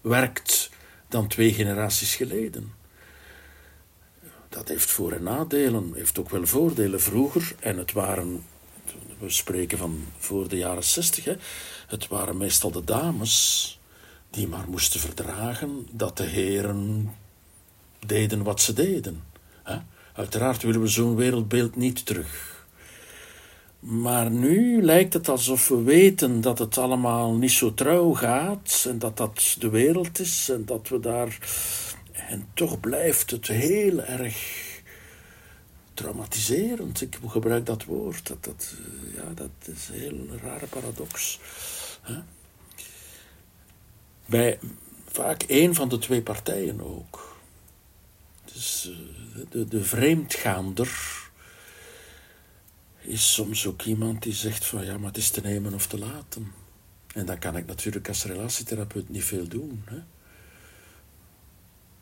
[0.00, 0.70] werkt
[1.08, 2.72] dan twee generaties geleden.
[4.48, 7.00] Dat heeft voor- en nadelen, heeft ook wel voordelen.
[7.00, 8.44] Vroeger, en het waren,
[9.18, 11.24] we spreken van voor de jaren zestig,
[11.86, 13.78] het waren meestal de dames
[14.30, 17.12] die maar moesten verdragen dat de heren
[18.06, 19.22] deden wat ze deden.
[20.14, 22.66] Uiteraard willen we zo'n wereldbeeld niet terug.
[23.78, 28.98] Maar nu lijkt het alsof we weten dat het allemaal niet zo trouw gaat en
[28.98, 31.38] dat dat de wereld is en dat we daar.
[32.12, 34.36] En toch blijft het heel erg
[35.94, 37.00] traumatiserend.
[37.00, 38.26] Ik gebruik dat woord.
[38.26, 38.74] Dat, dat,
[39.14, 41.40] ja, dat is een heel rare paradox.
[44.26, 44.58] Bij
[45.10, 47.23] vaak één van de twee partijen ook.
[48.54, 48.90] Dus
[49.50, 50.88] de, de vreemdgaander
[53.00, 55.98] is soms ook iemand die zegt van ja, maar het is te nemen of te
[55.98, 56.52] laten.
[57.14, 59.82] En dan kan ik natuurlijk als relatietherapeut niet veel doen.
[59.84, 60.02] Hè?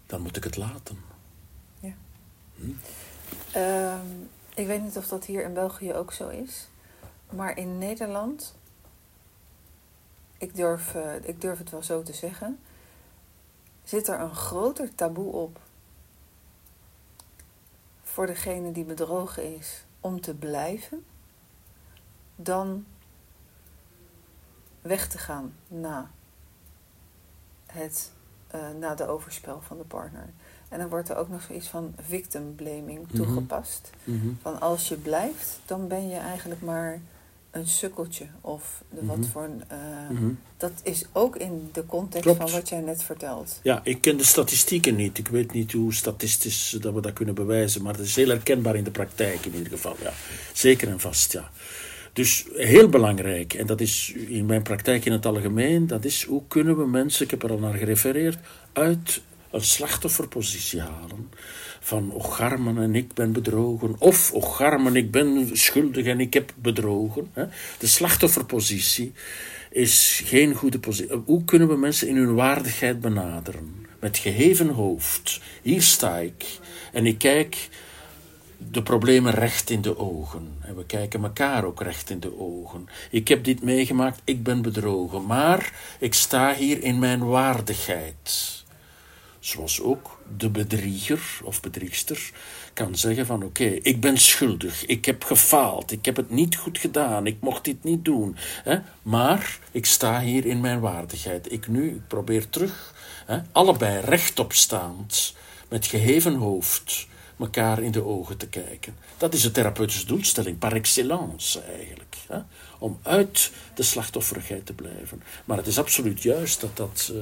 [0.07, 0.99] Dan moet ik het laten.
[1.81, 1.95] Ja.
[2.55, 2.71] Hm?
[3.53, 4.07] Ehm,
[4.55, 6.69] ik weet niet of dat hier in België ook zo is.
[7.31, 8.55] Maar in Nederland,
[10.39, 12.59] ik durf, uh, ik durf het wel zo te zeggen,
[13.85, 15.61] zit er een groter taboe op
[18.13, 21.05] voor degene die bedrogen is om te blijven,
[22.37, 22.87] dan
[24.81, 26.11] weg te gaan na,
[27.67, 28.13] het,
[28.55, 30.29] uh, na de overspel van de partner.
[30.69, 33.17] En dan wordt er ook nog zoiets van victim blaming mhm.
[33.17, 33.91] toegepast.
[34.05, 34.29] Mhm.
[34.41, 37.01] Van als je blijft, dan ben je eigenlijk maar
[37.53, 38.27] een sukkeltje.
[38.41, 39.27] Of de, wat mhm.
[39.27, 39.63] voor een.
[39.73, 43.61] Uh, Dat is ook in de context van wat jij net vertelt.
[43.63, 45.19] Ja, ik ken de statistieken niet.
[45.19, 47.83] Ik weet niet hoe statistisch dat we dat kunnen bewijzen.
[47.83, 49.97] Maar het is heel herkenbaar in de praktijk in ieder geval.
[50.03, 50.13] Ja.
[50.53, 51.51] Zeker en vast, ja.
[52.13, 56.43] Dus heel belangrijk, en dat is in mijn praktijk in het algemeen, dat is hoe
[56.49, 58.39] kunnen we mensen, ik heb er al naar gerefereerd,
[58.73, 61.31] uit een slachtofferpositie halen.
[61.85, 63.95] Van ocharmen en ik ben bedrogen.
[63.99, 67.31] Of ocharmen, ik ben schuldig en ik heb bedrogen.
[67.79, 69.13] De slachtofferpositie
[69.71, 71.23] is geen goede positie.
[71.25, 73.87] Hoe kunnen we mensen in hun waardigheid benaderen?
[74.01, 75.41] Met geheven hoofd.
[75.63, 76.45] Hier sta ik.
[76.93, 77.69] En ik kijk
[78.71, 80.49] de problemen recht in de ogen.
[80.61, 82.89] En we kijken elkaar ook recht in de ogen.
[83.11, 85.27] Ik heb dit meegemaakt, ik ben bedrogen.
[85.27, 88.62] Maar ik sta hier in mijn waardigheid.
[89.43, 92.31] Zoals ook de bedrieger of bedriegster
[92.73, 96.79] kan zeggen van oké, ik ben schuldig, ik heb gefaald, ik heb het niet goed
[96.79, 98.37] gedaan, ik mocht dit niet doen.
[98.65, 98.79] Hè?
[99.03, 101.53] Maar ik sta hier in mijn waardigheid.
[101.53, 102.95] Ik nu, ik probeer terug,
[103.27, 105.35] hè, allebei rechtopstaand,
[105.69, 107.07] met geheven hoofd,
[107.39, 108.97] elkaar in de ogen te kijken.
[109.17, 112.17] Dat is de therapeutische doelstelling, par excellence eigenlijk.
[112.29, 112.39] Hè?
[112.79, 115.23] Om uit de slachtofferigheid te blijven.
[115.45, 117.11] Maar het is absoluut juist dat dat...
[117.13, 117.21] Uh,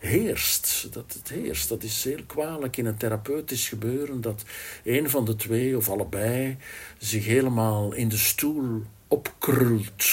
[0.00, 0.88] heerst.
[0.92, 1.68] Dat het heerst.
[1.68, 4.44] Dat is heel kwalijk in een therapeutisch gebeuren dat
[4.84, 6.56] een van de twee of allebei
[6.98, 10.04] zich helemaal in de stoel opkrult.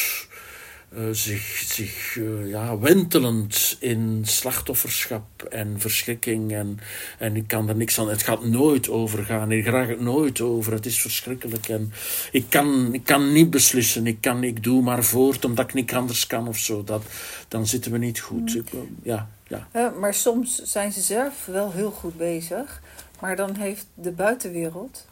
[0.98, 6.54] Uh, zich, zich uh, ja, wentelend in slachtofferschap en verschrikking.
[6.54, 6.80] En,
[7.20, 8.10] en ik kan er niks aan.
[8.10, 9.52] Het gaat nooit overgaan.
[9.52, 10.74] Ik graag het nooit over.
[10.74, 11.68] Het is verschrikkelijk.
[11.68, 11.94] En
[12.32, 14.08] ik kan, ik kan niet beslissen.
[14.08, 16.84] Ik, kan, ik doe maar voort omdat ik niet anders kan of zo.
[16.84, 17.04] Dat,
[17.48, 18.74] dan zitten we niet goed.
[18.74, 18.98] Mm.
[19.04, 19.90] Ja, ja.
[19.90, 22.82] maar soms zijn ze zelf wel heel goed bezig.
[23.20, 25.06] Maar dan heeft de buitenwereld,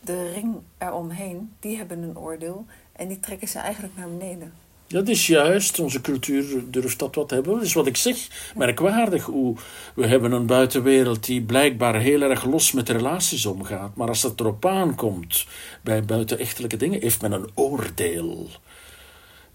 [0.00, 2.66] de ring eromheen, die hebben een oordeel.
[2.92, 4.52] En die trekken ze eigenlijk naar beneden.
[4.86, 7.54] Dat is juist, onze cultuur durft dat wat hebben.
[7.54, 9.56] Dat is wat ik zeg, merkwaardig hoe
[9.94, 13.96] we hebben een buitenwereld die blijkbaar heel erg los met relaties omgaat.
[13.96, 15.46] Maar als het erop aankomt
[15.82, 18.48] bij buitenechtelijke dingen, heeft men een oordeel.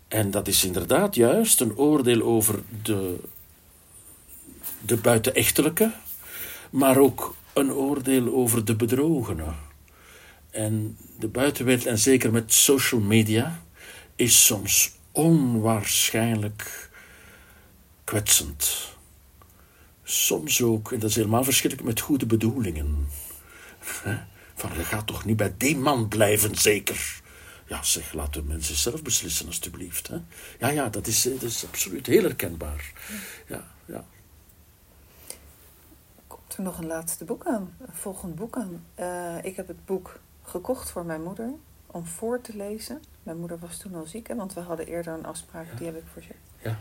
[0.08, 3.20] En dat is inderdaad juist een oordeel over de
[4.86, 5.92] de buitenechtelijke,
[6.70, 9.56] maar ook een oordeel over de bedrogenen.
[10.50, 13.64] En de buitenwereld, en zeker met social media,
[14.16, 16.90] is soms onwaarschijnlijk
[18.04, 18.94] kwetsend.
[20.04, 23.08] Soms ook, en dat is helemaal verschrikkelijk, met goede bedoelingen.
[24.56, 27.22] Van, je gaat toch niet bij die man blijven, zeker?
[27.68, 30.10] Ja, zeg, laat de mensen zelf beslissen, alstublieft.
[30.60, 32.92] Ja, ja, dat is, dat is absoluut heel herkenbaar.
[33.48, 34.06] Ja, ja
[36.58, 38.84] er nog een laatste boek aan, een volgend boek aan.
[39.00, 41.50] Uh, ik heb het boek gekocht voor mijn moeder
[41.88, 43.02] om voor te lezen.
[43.24, 45.96] Mijn moeder was toen al ziek, hè, want we hadden eerder een afspraak, die heb
[45.96, 46.24] ik voor
[46.58, 46.78] Ja.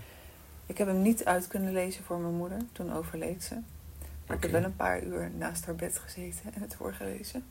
[0.66, 3.54] Ik heb hem niet uit kunnen lezen voor mijn moeder, toen overleed ze.
[4.26, 7.44] Maar ik heb wel een paar uur naast haar bed gezeten en het voorgelezen.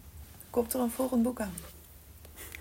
[0.49, 1.53] Komt er een volgend boek aan?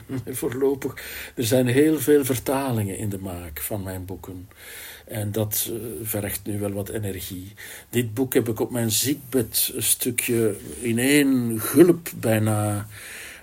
[0.40, 0.94] Voorlopig.
[1.36, 4.48] Er zijn heel veel vertalingen in de maak van mijn boeken.
[5.06, 7.52] En dat uh, vergt nu wel wat energie.
[7.90, 12.86] Dit boek heb ik op mijn ziekbed een stukje in één gulp bijna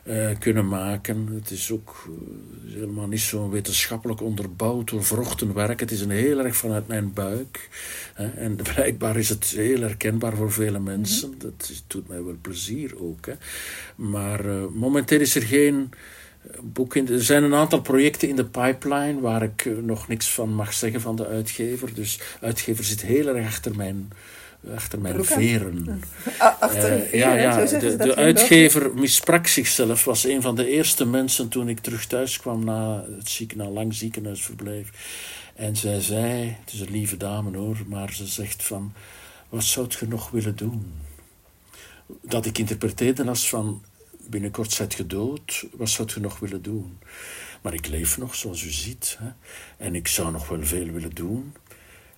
[0.04, 1.28] uh, kunnen maken.
[1.34, 5.80] Het is ook uh, helemaal niet zo wetenschappelijk onderbouwd door vrochten werk.
[5.80, 7.70] Het is een heel erg vanuit mijn buik.
[8.14, 8.28] Hè.
[8.28, 11.30] En blijkbaar is het heel herkenbaar voor vele mensen.
[11.30, 11.40] Mhm.
[11.40, 13.26] Dat is, doet mij wel plezier ook.
[13.26, 13.34] Hè.
[13.96, 15.90] Maar momenteel is er geen
[16.62, 17.10] boek in.
[17.10, 20.74] Er zijn een aantal projecten in de pipeline waar ik eh, nog niks van mag
[20.74, 21.94] zeggen van de uitgever.
[21.94, 24.12] Dus de uitgever zit heel erg achter mijn,
[24.76, 26.02] achter mijn veren.
[26.60, 30.04] Achter uh, ja, ja, de, de uitgever misprak zichzelf.
[30.04, 33.70] Was een van de eerste mensen toen ik terug thuis kwam na het ziek, na
[33.70, 34.90] lang ziekenhuisverblijf.
[35.56, 38.94] En zij zei, het is een lieve dame hoor, maar ze zegt van,
[39.50, 40.92] wat zou je nog willen doen?
[42.22, 43.82] Dat ik interpreteerde als van,
[44.30, 47.00] binnenkort zijt je dood, wat zou je nog willen doen?
[47.62, 49.18] Maar ik leef nog, zoals u ziet.
[49.20, 49.30] Hè?
[49.78, 51.54] En ik zou nog wel veel willen doen.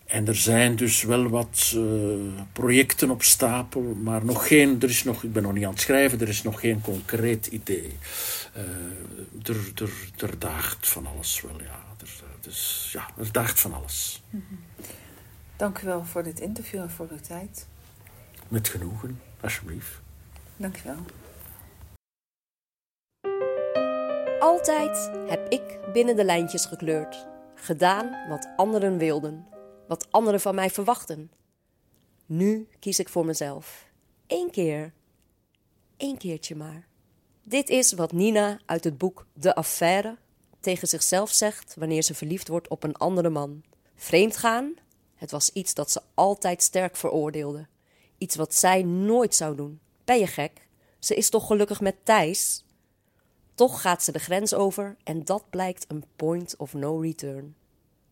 [0.05, 5.03] En er zijn dus wel wat uh, projecten op stapel, maar nog geen, er is
[5.03, 7.97] nog, ik ben nog niet aan het schrijven, er is nog geen concreet idee.
[8.57, 8.63] Uh,
[9.43, 11.79] er, er, er daagt van alles wel, ja.
[12.01, 12.09] Er,
[12.41, 14.21] dus, ja, er daagt van alles.
[14.29, 14.59] Mm -hmm.
[15.55, 17.67] Dank u wel voor dit interview en voor uw tijd.
[18.47, 19.99] Met genoegen, alsjeblieft.
[20.57, 21.20] Dank u wel.
[24.41, 29.47] Altijd heb ik binnen de lijntjes gekleurd, gedaan wat anderen wilden,
[29.87, 31.31] wat anderen van mij verwachten.
[32.25, 33.87] Nu kies ik voor mezelf.
[34.27, 34.93] Eén keer.
[35.97, 36.87] Eén keertje maar.
[37.43, 40.17] Dit is wat Nina uit het boek De Affaire
[40.59, 43.63] tegen zichzelf zegt wanneer ze verliefd wordt op een andere man.
[43.95, 44.73] Vreemdgaan,
[45.15, 47.67] het was iets dat ze altijd sterk veroordeelde.
[48.17, 49.79] Iets wat zij nooit zou doen.
[50.05, 50.67] Ben je gek?
[50.99, 52.63] Ze is toch gelukkig met Thijs?
[53.55, 57.55] Toch gaat ze de grens over en dat blijkt een point of no return.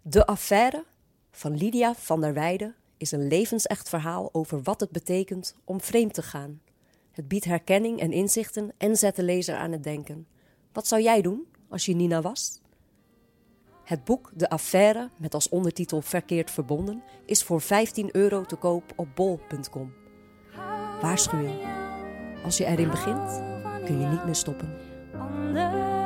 [0.02, 0.86] De affaire
[1.32, 6.14] van Lydia van der Weijden is een levensecht verhaal over wat het betekent om vreemd
[6.14, 6.62] te gaan.
[7.12, 10.28] Het biedt herkenning en inzichten en zet de lezer aan het denken.
[10.72, 12.62] Wat zou jij doen als je Nina was?
[13.84, 18.94] Het boek De Affaire, met als ondertitel Verkeerd Verbonden, is voor 15 euro te koop
[18.96, 19.94] op bol.com.
[21.02, 21.60] Waarschuwing.
[22.44, 23.44] Als je erin begint,
[23.86, 24.89] kun je niet meer stoppen.
[25.20, 25.99] on the